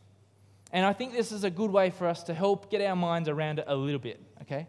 And 0.72 0.84
I 0.84 0.92
think 0.92 1.12
this 1.12 1.32
is 1.32 1.44
a 1.44 1.50
good 1.50 1.70
way 1.70 1.90
for 1.90 2.06
us 2.06 2.24
to 2.24 2.34
help 2.34 2.70
get 2.70 2.80
our 2.82 2.96
minds 2.96 3.28
around 3.28 3.60
it 3.60 3.64
a 3.68 3.76
little 3.76 4.00
bit, 4.00 4.20
okay? 4.42 4.66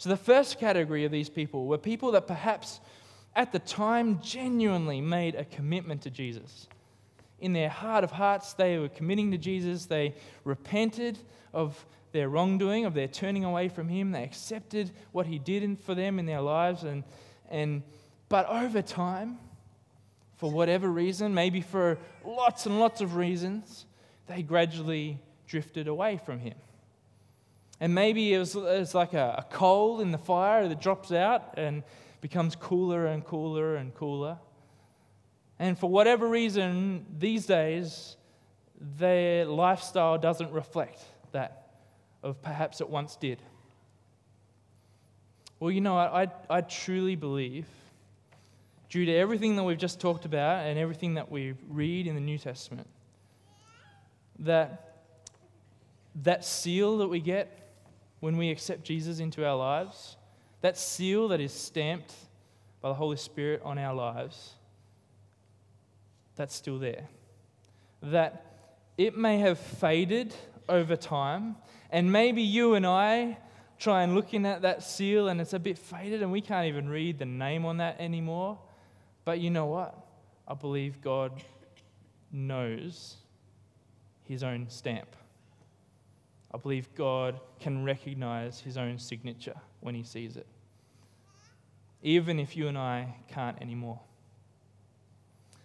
So, 0.00 0.08
the 0.08 0.16
first 0.16 0.58
category 0.58 1.04
of 1.04 1.12
these 1.12 1.28
people 1.28 1.66
were 1.66 1.76
people 1.76 2.12
that 2.12 2.26
perhaps 2.26 2.80
at 3.36 3.52
the 3.52 3.58
time 3.58 4.18
genuinely 4.22 5.02
made 5.02 5.34
a 5.34 5.44
commitment 5.44 6.00
to 6.04 6.10
Jesus. 6.10 6.68
In 7.38 7.52
their 7.52 7.68
heart 7.68 8.02
of 8.02 8.10
hearts, 8.10 8.54
they 8.54 8.78
were 8.78 8.88
committing 8.88 9.30
to 9.32 9.36
Jesus. 9.36 9.84
They 9.84 10.14
repented 10.42 11.18
of 11.52 11.84
their 12.12 12.30
wrongdoing, 12.30 12.86
of 12.86 12.94
their 12.94 13.08
turning 13.08 13.44
away 13.44 13.68
from 13.68 13.90
Him. 13.90 14.12
They 14.12 14.24
accepted 14.24 14.90
what 15.12 15.26
He 15.26 15.38
did 15.38 15.78
for 15.80 15.94
them 15.94 16.18
in 16.18 16.24
their 16.24 16.40
lives. 16.40 16.82
And, 16.82 17.04
and, 17.50 17.82
but 18.30 18.48
over 18.48 18.80
time, 18.80 19.36
for 20.38 20.50
whatever 20.50 20.88
reason, 20.88 21.34
maybe 21.34 21.60
for 21.60 21.98
lots 22.24 22.64
and 22.64 22.80
lots 22.80 23.02
of 23.02 23.16
reasons, 23.16 23.84
they 24.28 24.40
gradually 24.40 25.20
drifted 25.46 25.88
away 25.88 26.18
from 26.24 26.38
Him. 26.38 26.54
And 27.80 27.94
maybe 27.94 28.34
it 28.34 28.38
was, 28.38 28.54
it 28.54 28.62
was 28.62 28.94
like 28.94 29.14
a, 29.14 29.36
a 29.38 29.42
coal 29.50 30.00
in 30.00 30.12
the 30.12 30.18
fire 30.18 30.68
that 30.68 30.80
drops 30.80 31.12
out 31.12 31.54
and 31.56 31.82
becomes 32.20 32.54
cooler 32.54 33.06
and 33.06 33.24
cooler 33.24 33.76
and 33.76 33.94
cooler. 33.94 34.38
And 35.58 35.78
for 35.78 35.88
whatever 35.88 36.28
reason, 36.28 37.06
these 37.18 37.46
days, 37.46 38.16
their 38.98 39.46
lifestyle 39.46 40.18
doesn't 40.18 40.52
reflect 40.52 41.00
that 41.32 41.72
of 42.22 42.42
perhaps 42.42 42.80
it 42.82 42.88
once 42.88 43.16
did. 43.16 43.42
Well, 45.58 45.70
you 45.70 45.80
know, 45.80 45.96
I, 45.96 46.22
I, 46.22 46.28
I 46.48 46.60
truly 46.62 47.16
believe 47.16 47.66
due 48.90 49.06
to 49.06 49.14
everything 49.14 49.56
that 49.56 49.62
we've 49.62 49.78
just 49.78 50.00
talked 50.00 50.24
about 50.24 50.66
and 50.66 50.78
everything 50.78 51.14
that 51.14 51.30
we 51.30 51.54
read 51.68 52.06
in 52.06 52.14
the 52.14 52.20
New 52.20 52.38
Testament, 52.38 52.88
that 54.40 54.86
that 56.22 56.44
seal 56.44 56.98
that 56.98 57.08
we 57.08 57.20
get 57.20 57.59
when 58.20 58.36
we 58.36 58.50
accept 58.50 58.84
Jesus 58.84 59.18
into 59.18 59.46
our 59.46 59.56
lives, 59.56 60.16
that 60.60 60.76
seal 60.76 61.28
that 61.28 61.40
is 61.40 61.52
stamped 61.52 62.14
by 62.80 62.88
the 62.90 62.94
Holy 62.94 63.16
Spirit 63.16 63.60
on 63.64 63.78
our 63.78 63.94
lives, 63.94 64.54
that's 66.36 66.54
still 66.54 66.78
there. 66.78 67.08
That 68.02 68.46
it 68.96 69.16
may 69.16 69.38
have 69.38 69.58
faded 69.58 70.34
over 70.68 70.96
time, 70.96 71.56
and 71.90 72.12
maybe 72.12 72.42
you 72.42 72.74
and 72.74 72.86
I 72.86 73.38
try 73.80 74.02
and 74.02 74.14
looking 74.14 74.44
at 74.44 74.62
that 74.62 74.82
seal 74.82 75.28
and 75.28 75.40
it's 75.40 75.54
a 75.54 75.58
bit 75.58 75.78
faded 75.78 76.22
and 76.22 76.30
we 76.30 76.42
can't 76.42 76.66
even 76.66 76.88
read 76.88 77.18
the 77.18 77.24
name 77.24 77.64
on 77.64 77.78
that 77.78 77.98
anymore. 77.98 78.58
But 79.24 79.40
you 79.40 79.50
know 79.50 79.66
what? 79.66 79.98
I 80.46 80.54
believe 80.54 81.00
God 81.00 81.42
knows 82.30 83.16
his 84.24 84.42
own 84.42 84.68
stamp. 84.68 85.16
I 86.52 86.58
believe 86.58 86.92
God 86.94 87.40
can 87.60 87.84
recognize 87.84 88.60
his 88.60 88.76
own 88.76 88.98
signature 88.98 89.54
when 89.80 89.94
he 89.94 90.02
sees 90.02 90.36
it, 90.36 90.46
even 92.02 92.40
if 92.40 92.56
you 92.56 92.68
and 92.68 92.76
I 92.76 93.14
can't 93.28 93.60
anymore. 93.60 94.00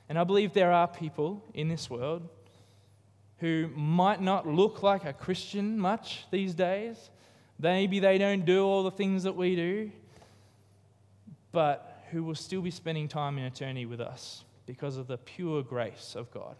And 0.07 0.19
I 0.19 0.23
believe 0.23 0.53
there 0.53 0.71
are 0.71 0.87
people 0.87 1.43
in 1.53 1.67
this 1.67 1.89
world 1.89 2.29
who 3.39 3.69
might 3.75 4.21
not 4.21 4.47
look 4.47 4.83
like 4.83 5.05
a 5.05 5.13
Christian 5.13 5.77
much 5.79 6.25
these 6.31 6.53
days. 6.53 7.09
Maybe 7.59 7.99
they 7.99 8.17
don't 8.17 8.45
do 8.45 8.63
all 8.63 8.83
the 8.83 8.91
things 8.91 9.23
that 9.23 9.35
we 9.35 9.55
do, 9.55 9.91
but 11.51 12.03
who 12.11 12.23
will 12.23 12.35
still 12.35 12.61
be 12.61 12.71
spending 12.71 13.07
time 13.07 13.37
in 13.37 13.43
eternity 13.43 13.85
with 13.85 13.99
us 13.99 14.43
because 14.65 14.97
of 14.97 15.07
the 15.07 15.17
pure 15.17 15.63
grace 15.63 16.15
of 16.15 16.31
God. 16.31 16.55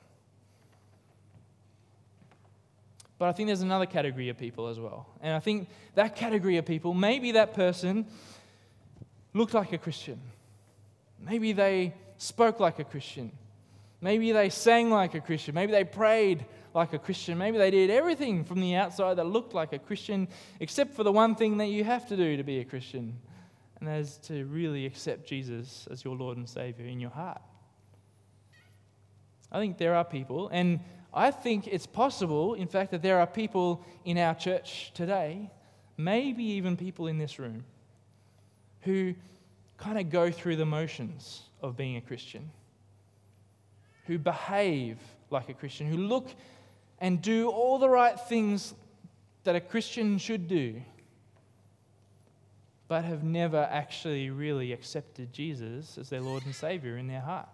But 3.17 3.29
I 3.29 3.31
think 3.31 3.47
there's 3.47 3.61
another 3.61 3.85
category 3.85 4.29
of 4.29 4.37
people 4.37 4.67
as 4.67 4.79
well. 4.79 5.07
And 5.21 5.33
I 5.33 5.39
think 5.39 5.69
that 5.95 6.15
category 6.15 6.57
of 6.57 6.65
people, 6.65 6.93
maybe 6.93 7.33
that 7.33 7.53
person 7.53 8.05
looked 9.33 9.53
like 9.53 9.71
a 9.73 9.77
Christian. 9.77 10.19
Maybe 11.19 11.53
they 11.53 11.93
spoke 12.17 12.59
like 12.59 12.79
a 12.79 12.83
Christian. 12.83 13.31
Maybe 14.01 14.31
they 14.31 14.49
sang 14.49 14.89
like 14.89 15.15
a 15.15 15.21
Christian. 15.21 15.55
Maybe 15.55 15.71
they 15.71 15.85
prayed 15.85 16.45
like 16.73 16.93
a 16.93 16.99
Christian. 16.99 17.37
Maybe 17.37 17.57
they 17.57 17.71
did 17.71 17.89
everything 17.89 18.43
from 18.43 18.59
the 18.59 18.75
outside 18.75 19.15
that 19.15 19.25
looked 19.25 19.53
like 19.53 19.71
a 19.71 19.79
Christian, 19.79 20.27
except 20.59 20.93
for 20.93 21.03
the 21.03 21.11
one 21.11 21.35
thing 21.35 21.57
that 21.57 21.67
you 21.67 21.83
have 21.85 22.05
to 22.07 22.17
do 22.17 22.35
to 22.35 22.43
be 22.43 22.59
a 22.59 22.65
Christian 22.65 23.17
and 23.79 23.93
that 23.93 23.99
is 23.99 24.17
to 24.17 24.45
really 24.45 24.85
accept 24.85 25.27
Jesus 25.27 25.87
as 25.91 26.03
your 26.03 26.15
Lord 26.15 26.37
and 26.37 26.47
Savior 26.47 26.85
in 26.85 26.99
your 26.99 27.11
heart. 27.11 27.41
I 29.51 29.59
think 29.59 29.77
there 29.77 29.95
are 29.95 30.03
people, 30.03 30.49
and 30.51 30.79
I 31.15 31.31
think 31.31 31.67
it's 31.67 31.87
possible, 31.87 32.55
in 32.55 32.67
fact, 32.67 32.91
that 32.91 33.01
there 33.01 33.19
are 33.19 33.27
people 33.27 33.83
in 34.03 34.17
our 34.17 34.35
church 34.35 34.91
today, 34.93 35.49
maybe 35.97 36.43
even 36.43 36.75
people 36.75 37.07
in 37.07 37.17
this 37.17 37.39
room, 37.39 37.63
who 38.81 39.15
kind 39.77 39.97
of 39.97 40.09
go 40.09 40.29
through 40.29 40.57
the 40.57 40.65
motions 40.65 41.43
of 41.61 41.77
being 41.77 41.95
a 41.95 42.01
Christian, 42.01 42.51
who 44.05 44.19
behave 44.19 44.97
like 45.29 45.49
a 45.49 45.53
Christian, 45.53 45.87
who 45.87 45.97
look 45.97 46.27
and 46.99 47.21
do 47.21 47.49
all 47.49 47.79
the 47.79 47.89
right 47.89 48.19
things 48.19 48.73
that 49.45 49.55
a 49.55 49.61
Christian 49.61 50.17
should 50.17 50.47
do 50.47 50.81
but 52.87 53.03
have 53.03 53.23
never 53.23 53.67
actually 53.71 54.29
really 54.29 54.71
accepted 54.71 55.33
Jesus 55.33 55.97
as 55.97 56.09
their 56.09 56.21
Lord 56.21 56.45
and 56.45 56.53
Savior 56.53 56.97
in 56.97 57.07
their 57.07 57.21
heart. 57.21 57.49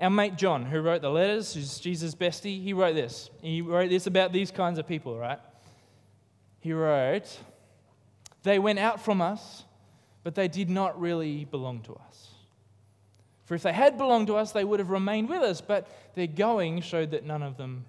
Our 0.00 0.10
mate 0.10 0.36
John, 0.36 0.64
who 0.64 0.80
wrote 0.80 1.02
the 1.02 1.10
letters, 1.10 1.54
who's 1.54 1.78
Jesus' 1.80 2.14
bestie, 2.14 2.62
he 2.62 2.72
wrote 2.72 2.94
this. 2.94 3.30
He 3.42 3.62
wrote 3.62 3.90
this 3.90 4.06
about 4.06 4.32
these 4.32 4.50
kinds 4.50 4.78
of 4.78 4.86
people, 4.86 5.18
right? 5.18 5.40
He 6.60 6.72
wrote, 6.72 7.38
They 8.44 8.58
went 8.58 8.78
out 8.78 9.04
from 9.04 9.20
us, 9.20 9.64
but 10.22 10.34
they 10.34 10.46
did 10.46 10.70
not 10.70 11.00
really 11.00 11.44
belong 11.46 11.82
to 11.82 11.94
us. 11.94 12.28
For 13.44 13.54
if 13.54 13.62
they 13.62 13.72
had 13.72 13.96
belonged 13.96 14.28
to 14.28 14.36
us, 14.36 14.52
they 14.52 14.64
would 14.64 14.78
have 14.78 14.90
remained 14.90 15.28
with 15.28 15.42
us, 15.42 15.60
but 15.60 15.88
their 16.14 16.26
going 16.26 16.82
showed 16.82 17.10
that 17.12 17.24
none 17.24 17.42
of 17.42 17.56
them 17.56 17.86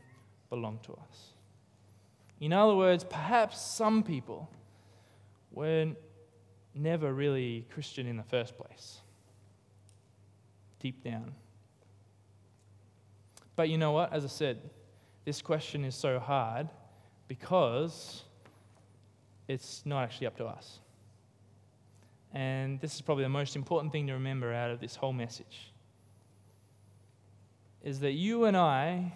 belonged 0.49 0.83
to 0.83 0.93
us. 0.93 1.33
In 2.39 2.53
other 2.53 2.75
words, 2.75 3.03
perhaps 3.03 3.61
some 3.61 4.01
people 4.01 4.49
were 5.51 5.87
never 6.73 7.13
really 7.13 7.65
Christian 7.71 8.07
in 8.07 8.17
the 8.17 8.23
first 8.23 8.57
place, 8.57 8.99
deep 10.79 11.03
down. 11.03 11.33
But 13.59 13.67
you 13.67 13.77
know 13.77 13.91
what? 13.91 14.13
As 14.13 14.23
I 14.23 14.29
said, 14.29 14.57
this 15.25 15.41
question 15.41 15.83
is 15.83 15.93
so 15.93 16.17
hard 16.17 16.69
because 17.27 18.23
it's 19.49 19.81
not 19.85 20.03
actually 20.03 20.27
up 20.27 20.37
to 20.37 20.45
us. 20.45 20.79
And 22.33 22.79
this 22.79 22.95
is 22.95 23.01
probably 23.01 23.25
the 23.25 23.29
most 23.29 23.57
important 23.57 23.91
thing 23.91 24.07
to 24.07 24.13
remember 24.13 24.53
out 24.53 24.71
of 24.71 24.79
this 24.79 24.95
whole 24.95 25.11
message 25.11 25.73
is 27.83 27.99
that 27.99 28.13
you 28.13 28.45
and 28.45 28.55
I 28.55 29.11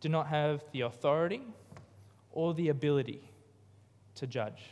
do 0.00 0.08
not 0.08 0.28
have 0.28 0.62
the 0.70 0.82
authority 0.82 1.42
or 2.30 2.54
the 2.54 2.68
ability 2.68 3.28
to 4.14 4.28
judge. 4.28 4.62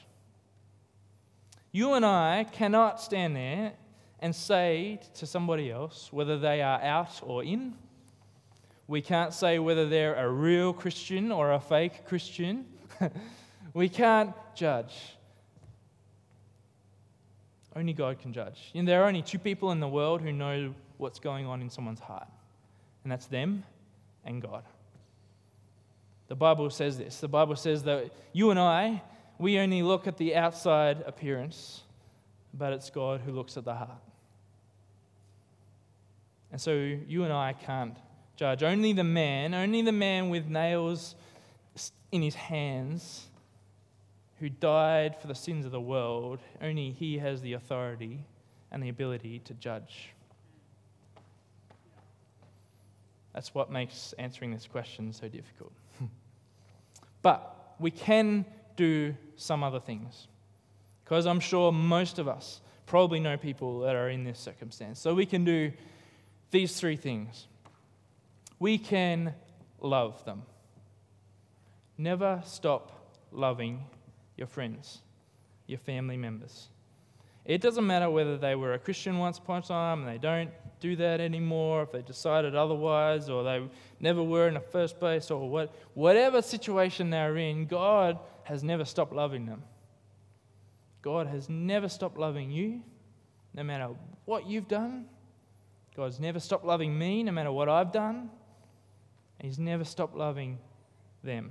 You 1.72 1.94
and 1.94 2.06
I 2.06 2.46
cannot 2.52 3.00
stand 3.00 3.34
there 3.34 3.72
and 4.20 4.32
say 4.32 5.00
to 5.14 5.26
somebody 5.26 5.72
else 5.72 6.12
whether 6.12 6.38
they 6.38 6.62
are 6.62 6.80
out 6.80 7.20
or 7.24 7.42
in. 7.42 7.74
We 8.88 9.00
can't 9.00 9.32
say 9.32 9.58
whether 9.58 9.88
they're 9.88 10.14
a 10.14 10.28
real 10.28 10.72
Christian 10.72 11.32
or 11.32 11.52
a 11.52 11.60
fake 11.60 12.04
Christian. 12.06 12.66
we 13.74 13.88
can't 13.88 14.34
judge. 14.54 14.94
Only 17.74 17.92
God 17.92 18.18
can 18.18 18.32
judge. 18.32 18.70
And 18.74 18.86
there 18.86 19.02
are 19.02 19.08
only 19.08 19.22
two 19.22 19.38
people 19.38 19.70
in 19.72 19.80
the 19.80 19.88
world 19.88 20.20
who 20.20 20.32
know 20.32 20.74
what's 20.98 21.18
going 21.18 21.46
on 21.46 21.62
in 21.62 21.70
someone's 21.70 22.00
heart, 22.00 22.28
and 23.02 23.10
that's 23.10 23.26
them 23.26 23.64
and 24.24 24.42
God. 24.42 24.64
The 26.28 26.36
Bible 26.36 26.70
says 26.70 26.98
this. 26.98 27.18
The 27.18 27.28
Bible 27.28 27.56
says 27.56 27.82
that 27.84 28.10
you 28.32 28.50
and 28.50 28.58
I, 28.58 29.02
we 29.38 29.58
only 29.58 29.82
look 29.82 30.06
at 30.06 30.16
the 30.16 30.36
outside 30.36 31.02
appearance, 31.06 31.82
but 32.54 32.72
it's 32.72 32.90
God 32.90 33.20
who 33.20 33.32
looks 33.32 33.56
at 33.56 33.64
the 33.64 33.74
heart. 33.74 33.90
And 36.50 36.60
so 36.60 36.72
you 36.72 37.24
and 37.24 37.32
I 37.32 37.54
can't 37.54 37.96
judge. 38.36 38.62
Only 38.62 38.92
the 38.92 39.04
man, 39.04 39.54
only 39.54 39.82
the 39.82 39.92
man 39.92 40.28
with 40.30 40.46
nails 40.46 41.14
in 42.10 42.22
his 42.22 42.34
hands 42.34 43.26
who 44.38 44.48
died 44.48 45.16
for 45.20 45.28
the 45.28 45.34
sins 45.34 45.64
of 45.64 45.72
the 45.72 45.80
world, 45.80 46.40
only 46.60 46.90
he 46.90 47.18
has 47.18 47.40
the 47.42 47.52
authority 47.52 48.24
and 48.70 48.82
the 48.82 48.88
ability 48.88 49.38
to 49.40 49.54
judge. 49.54 50.10
That's 53.32 53.54
what 53.54 53.70
makes 53.70 54.14
answering 54.18 54.52
this 54.52 54.66
question 54.66 55.12
so 55.12 55.28
difficult. 55.28 55.72
but 57.22 57.74
we 57.78 57.90
can 57.90 58.44
do 58.76 59.14
some 59.36 59.62
other 59.62 59.80
things. 59.80 60.26
Because 61.04 61.26
I'm 61.26 61.40
sure 61.40 61.72
most 61.72 62.18
of 62.18 62.28
us 62.28 62.60
probably 62.86 63.20
know 63.20 63.36
people 63.36 63.80
that 63.80 63.94
are 63.94 64.10
in 64.10 64.24
this 64.24 64.38
circumstance. 64.38 64.98
So 64.98 65.14
we 65.14 65.24
can 65.24 65.44
do 65.44 65.72
these 66.50 66.78
three 66.78 66.96
things. 66.96 67.46
We 68.62 68.78
can 68.78 69.34
love 69.80 70.24
them. 70.24 70.42
Never 71.98 72.40
stop 72.44 72.92
loving 73.32 73.82
your 74.36 74.46
friends, 74.46 75.00
your 75.66 75.80
family 75.80 76.16
members. 76.16 76.68
It 77.44 77.60
doesn't 77.60 77.84
matter 77.84 78.08
whether 78.08 78.38
they 78.38 78.54
were 78.54 78.74
a 78.74 78.78
Christian 78.78 79.18
once 79.18 79.38
upon 79.38 79.62
a 79.62 79.62
time 79.62 79.98
and 80.02 80.08
they 80.08 80.18
don't 80.18 80.48
do 80.78 80.94
that 80.94 81.20
anymore, 81.20 81.82
if 81.82 81.90
they 81.90 82.02
decided 82.02 82.54
otherwise, 82.54 83.28
or 83.28 83.42
they 83.42 83.68
never 83.98 84.22
were 84.22 84.46
in 84.46 84.54
the 84.54 84.60
first 84.60 85.00
place, 85.00 85.32
or 85.32 85.50
what, 85.50 85.74
whatever 85.94 86.40
situation 86.40 87.10
they're 87.10 87.36
in, 87.38 87.66
God 87.66 88.16
has 88.44 88.62
never 88.62 88.84
stopped 88.84 89.12
loving 89.12 89.44
them. 89.44 89.64
God 91.02 91.26
has 91.26 91.48
never 91.48 91.88
stopped 91.88 92.16
loving 92.16 92.52
you, 92.52 92.80
no 93.54 93.64
matter 93.64 93.88
what 94.24 94.46
you've 94.46 94.68
done. 94.68 95.06
God's 95.96 96.20
never 96.20 96.38
stopped 96.38 96.64
loving 96.64 96.96
me, 96.96 97.24
no 97.24 97.32
matter 97.32 97.50
what 97.50 97.68
I've 97.68 97.90
done. 97.90 98.30
He's 99.42 99.58
never 99.58 99.84
stopped 99.84 100.16
loving 100.16 100.58
them. 101.24 101.50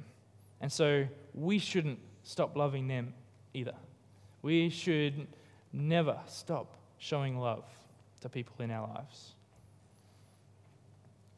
And 0.62 0.72
so 0.72 1.06
we 1.34 1.60
shouldn't 1.60 2.00
stop 2.24 2.56
loving 2.56 2.88
them 2.88 3.14
either. 3.54 3.76
We 4.42 4.70
should 4.70 5.28
never 5.74 6.18
stop 6.26 6.78
showing 6.98 7.38
love 7.38 7.66
to 8.22 8.30
people 8.30 8.56
in 8.60 8.72
our 8.72 8.88
lives. 8.88 9.34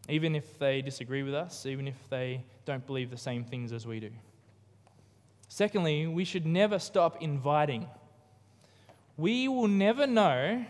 Even 0.08 0.36
if 0.36 0.60
they 0.60 0.84
disagree 0.84 1.24
with 1.24 1.34
us, 1.34 1.66
even 1.66 1.88
if 1.88 1.96
they 2.10 2.44
don't 2.66 2.86
believe 2.86 3.10
the 3.10 3.18
same 3.18 3.44
things 3.44 3.72
as 3.72 3.88
we 3.88 4.00
do. 4.00 4.12
Secondly, 5.48 6.06
we 6.06 6.24
should 6.24 6.46
never 6.46 6.78
stop 6.78 7.22
inviting. 7.22 7.88
We 9.18 9.48
will 9.48 9.68
never 9.68 10.06
know 10.06 10.66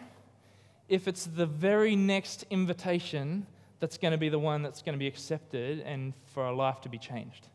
if 0.88 1.08
it's 1.08 1.26
the 1.26 1.46
very 1.46 1.96
next 1.96 2.46
invitation 2.50 3.48
that's 3.84 3.98
going 3.98 4.14
to 4.14 4.18
be 4.18 4.30
the 4.30 4.40
one 4.40 4.62
that's 4.62 4.82
going 4.82 4.94
to 4.94 4.98
be 4.98 5.08
accepted 5.08 5.82
and 5.82 6.14
for 6.28 6.42
our 6.42 6.54
life 6.54 6.80
to 6.80 6.88
be 6.88 6.98
changed. 6.98 7.50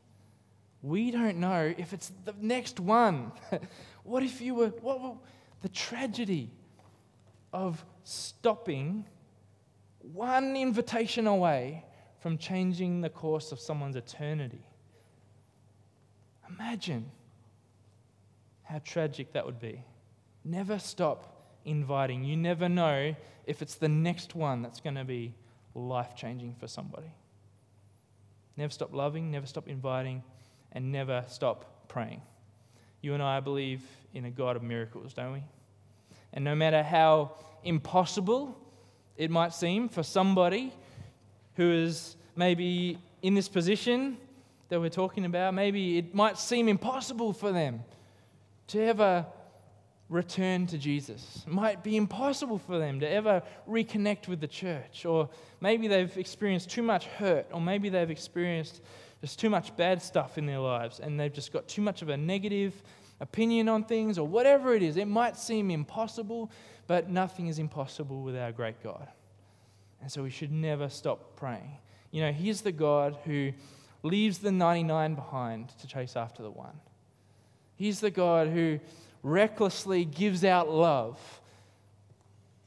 We 0.82 1.10
don't 1.10 1.38
know 1.38 1.72
if 1.78 1.94
it's 1.94 2.12
the 2.26 2.34
next 2.38 2.78
one. 2.78 3.32
what 4.04 4.22
if 4.22 4.42
you 4.42 4.54
were, 4.54 4.66
what, 4.66 5.16
the 5.62 5.70
tragedy 5.70 6.50
of 7.50 7.82
stopping 8.04 9.06
one 10.02 10.54
invitation 10.54 11.26
away 11.26 11.82
from 12.20 12.36
changing 12.36 13.00
the 13.00 13.08
course 13.08 13.50
of 13.50 13.58
someone's 13.58 13.96
eternity. 13.96 14.66
Imagine 16.50 17.10
how 18.64 18.82
tragic 18.84 19.32
that 19.32 19.46
would 19.46 19.60
be. 19.60 19.82
Never 20.44 20.78
stop 20.78 21.54
inviting. 21.64 22.22
You 22.22 22.36
never 22.36 22.68
know 22.68 23.16
if 23.46 23.62
it's 23.62 23.76
the 23.76 23.88
next 23.88 24.34
one 24.34 24.60
that's 24.60 24.80
going 24.80 24.96
to 24.96 25.04
be 25.04 25.32
life 25.74 26.14
changing 26.16 26.54
for 26.58 26.66
somebody. 26.66 27.12
Never 28.56 28.72
stop 28.72 28.92
loving, 28.92 29.30
never 29.30 29.46
stop 29.46 29.68
inviting, 29.68 30.22
and 30.72 30.90
never 30.90 31.24
stop 31.28 31.88
praying. 31.88 32.22
You 33.00 33.14
and 33.14 33.22
I 33.22 33.40
believe 33.40 33.82
in 34.12 34.24
a 34.24 34.30
God 34.30 34.56
of 34.56 34.62
miracles, 34.62 35.14
don't 35.14 35.32
we? 35.32 35.42
And 36.32 36.44
no 36.44 36.54
matter 36.54 36.82
how 36.82 37.32
impossible 37.64 38.58
it 39.16 39.30
might 39.30 39.52
seem 39.52 39.88
for 39.88 40.02
somebody 40.02 40.72
who 41.54 41.70
is 41.70 42.16
maybe 42.36 42.98
in 43.22 43.34
this 43.34 43.48
position 43.48 44.16
that 44.68 44.80
we're 44.80 44.88
talking 44.88 45.24
about, 45.24 45.54
maybe 45.54 45.98
it 45.98 46.14
might 46.14 46.38
seem 46.38 46.68
impossible 46.68 47.32
for 47.32 47.52
them 47.52 47.82
to 48.68 48.84
ever 48.84 49.26
return 50.08 50.66
to 50.66 50.78
Jesus. 50.78 51.44
It 51.46 51.52
might 51.52 51.82
be 51.82 51.96
impossible 51.96 52.58
for 52.58 52.78
them 52.78 53.00
to 53.00 53.08
ever 53.08 53.42
reconnect 53.68 54.28
with 54.28 54.40
the 54.40 54.48
church, 54.48 55.04
or 55.04 55.28
maybe 55.60 55.88
they've 55.88 56.16
experienced 56.16 56.70
too 56.70 56.82
much 56.82 57.06
hurt, 57.06 57.46
or 57.52 57.60
maybe 57.60 57.88
they've 57.88 58.10
experienced 58.10 58.80
just 59.20 59.38
too 59.38 59.50
much 59.50 59.76
bad 59.76 60.00
stuff 60.00 60.38
in 60.38 60.46
their 60.46 60.60
lives 60.60 61.00
and 61.00 61.18
they've 61.18 61.32
just 61.32 61.52
got 61.52 61.66
too 61.66 61.82
much 61.82 62.02
of 62.02 62.08
a 62.08 62.16
negative 62.16 62.82
opinion 63.20 63.68
on 63.68 63.84
things, 63.84 64.18
or 64.18 64.26
whatever 64.26 64.74
it 64.74 64.82
is. 64.82 64.96
It 64.96 65.08
might 65.08 65.36
seem 65.36 65.70
impossible, 65.70 66.50
but 66.86 67.10
nothing 67.10 67.48
is 67.48 67.58
impossible 67.58 68.22
with 68.22 68.36
our 68.36 68.52
great 68.52 68.82
God. 68.82 69.08
And 70.00 70.10
so 70.10 70.22
we 70.22 70.30
should 70.30 70.52
never 70.52 70.88
stop 70.88 71.36
praying. 71.36 71.78
You 72.10 72.22
know, 72.22 72.32
He's 72.32 72.60
the 72.60 72.72
God 72.72 73.18
who 73.24 73.52
leaves 74.02 74.38
the 74.38 74.52
99 74.52 75.14
behind 75.14 75.70
to 75.80 75.86
chase 75.86 76.14
after 76.14 76.42
the 76.42 76.50
one. 76.50 76.78
He's 77.74 78.00
the 78.00 78.10
God 78.10 78.48
who 78.48 78.78
recklessly 79.22 80.04
gives 80.04 80.44
out 80.44 80.70
love, 80.70 81.18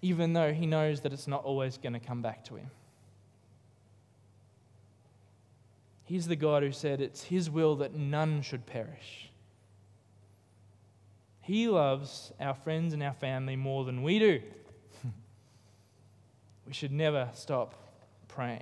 even 0.02 0.34
though 0.34 0.54
He 0.54 0.66
knows 0.66 1.02
that 1.02 1.14
it's 1.14 1.28
not 1.28 1.44
always 1.44 1.78
going 1.78 1.94
to 1.94 2.00
come 2.00 2.22
back 2.22 2.44
to 2.46 2.56
Him. 2.56 2.70
He's 6.06 6.28
the 6.28 6.36
God 6.36 6.64
who 6.64 6.72
said 6.72 7.00
it's 7.00 7.24
His 7.24 7.50
will 7.50 7.78
that 7.78 7.96
none 7.96 8.42
should 8.42 8.66
perish. 8.66 9.30
He 11.42 11.68
loves 11.68 12.32
our 12.40 12.54
friends 12.54 12.94
and 12.94 13.02
our 13.02 13.14
family 13.14 13.56
more 13.56 13.84
than 13.84 14.04
we 14.04 14.20
do. 14.20 14.42
we 16.68 16.74
should 16.74 16.92
never 16.92 17.30
stop 17.34 17.74
praying. 18.28 18.62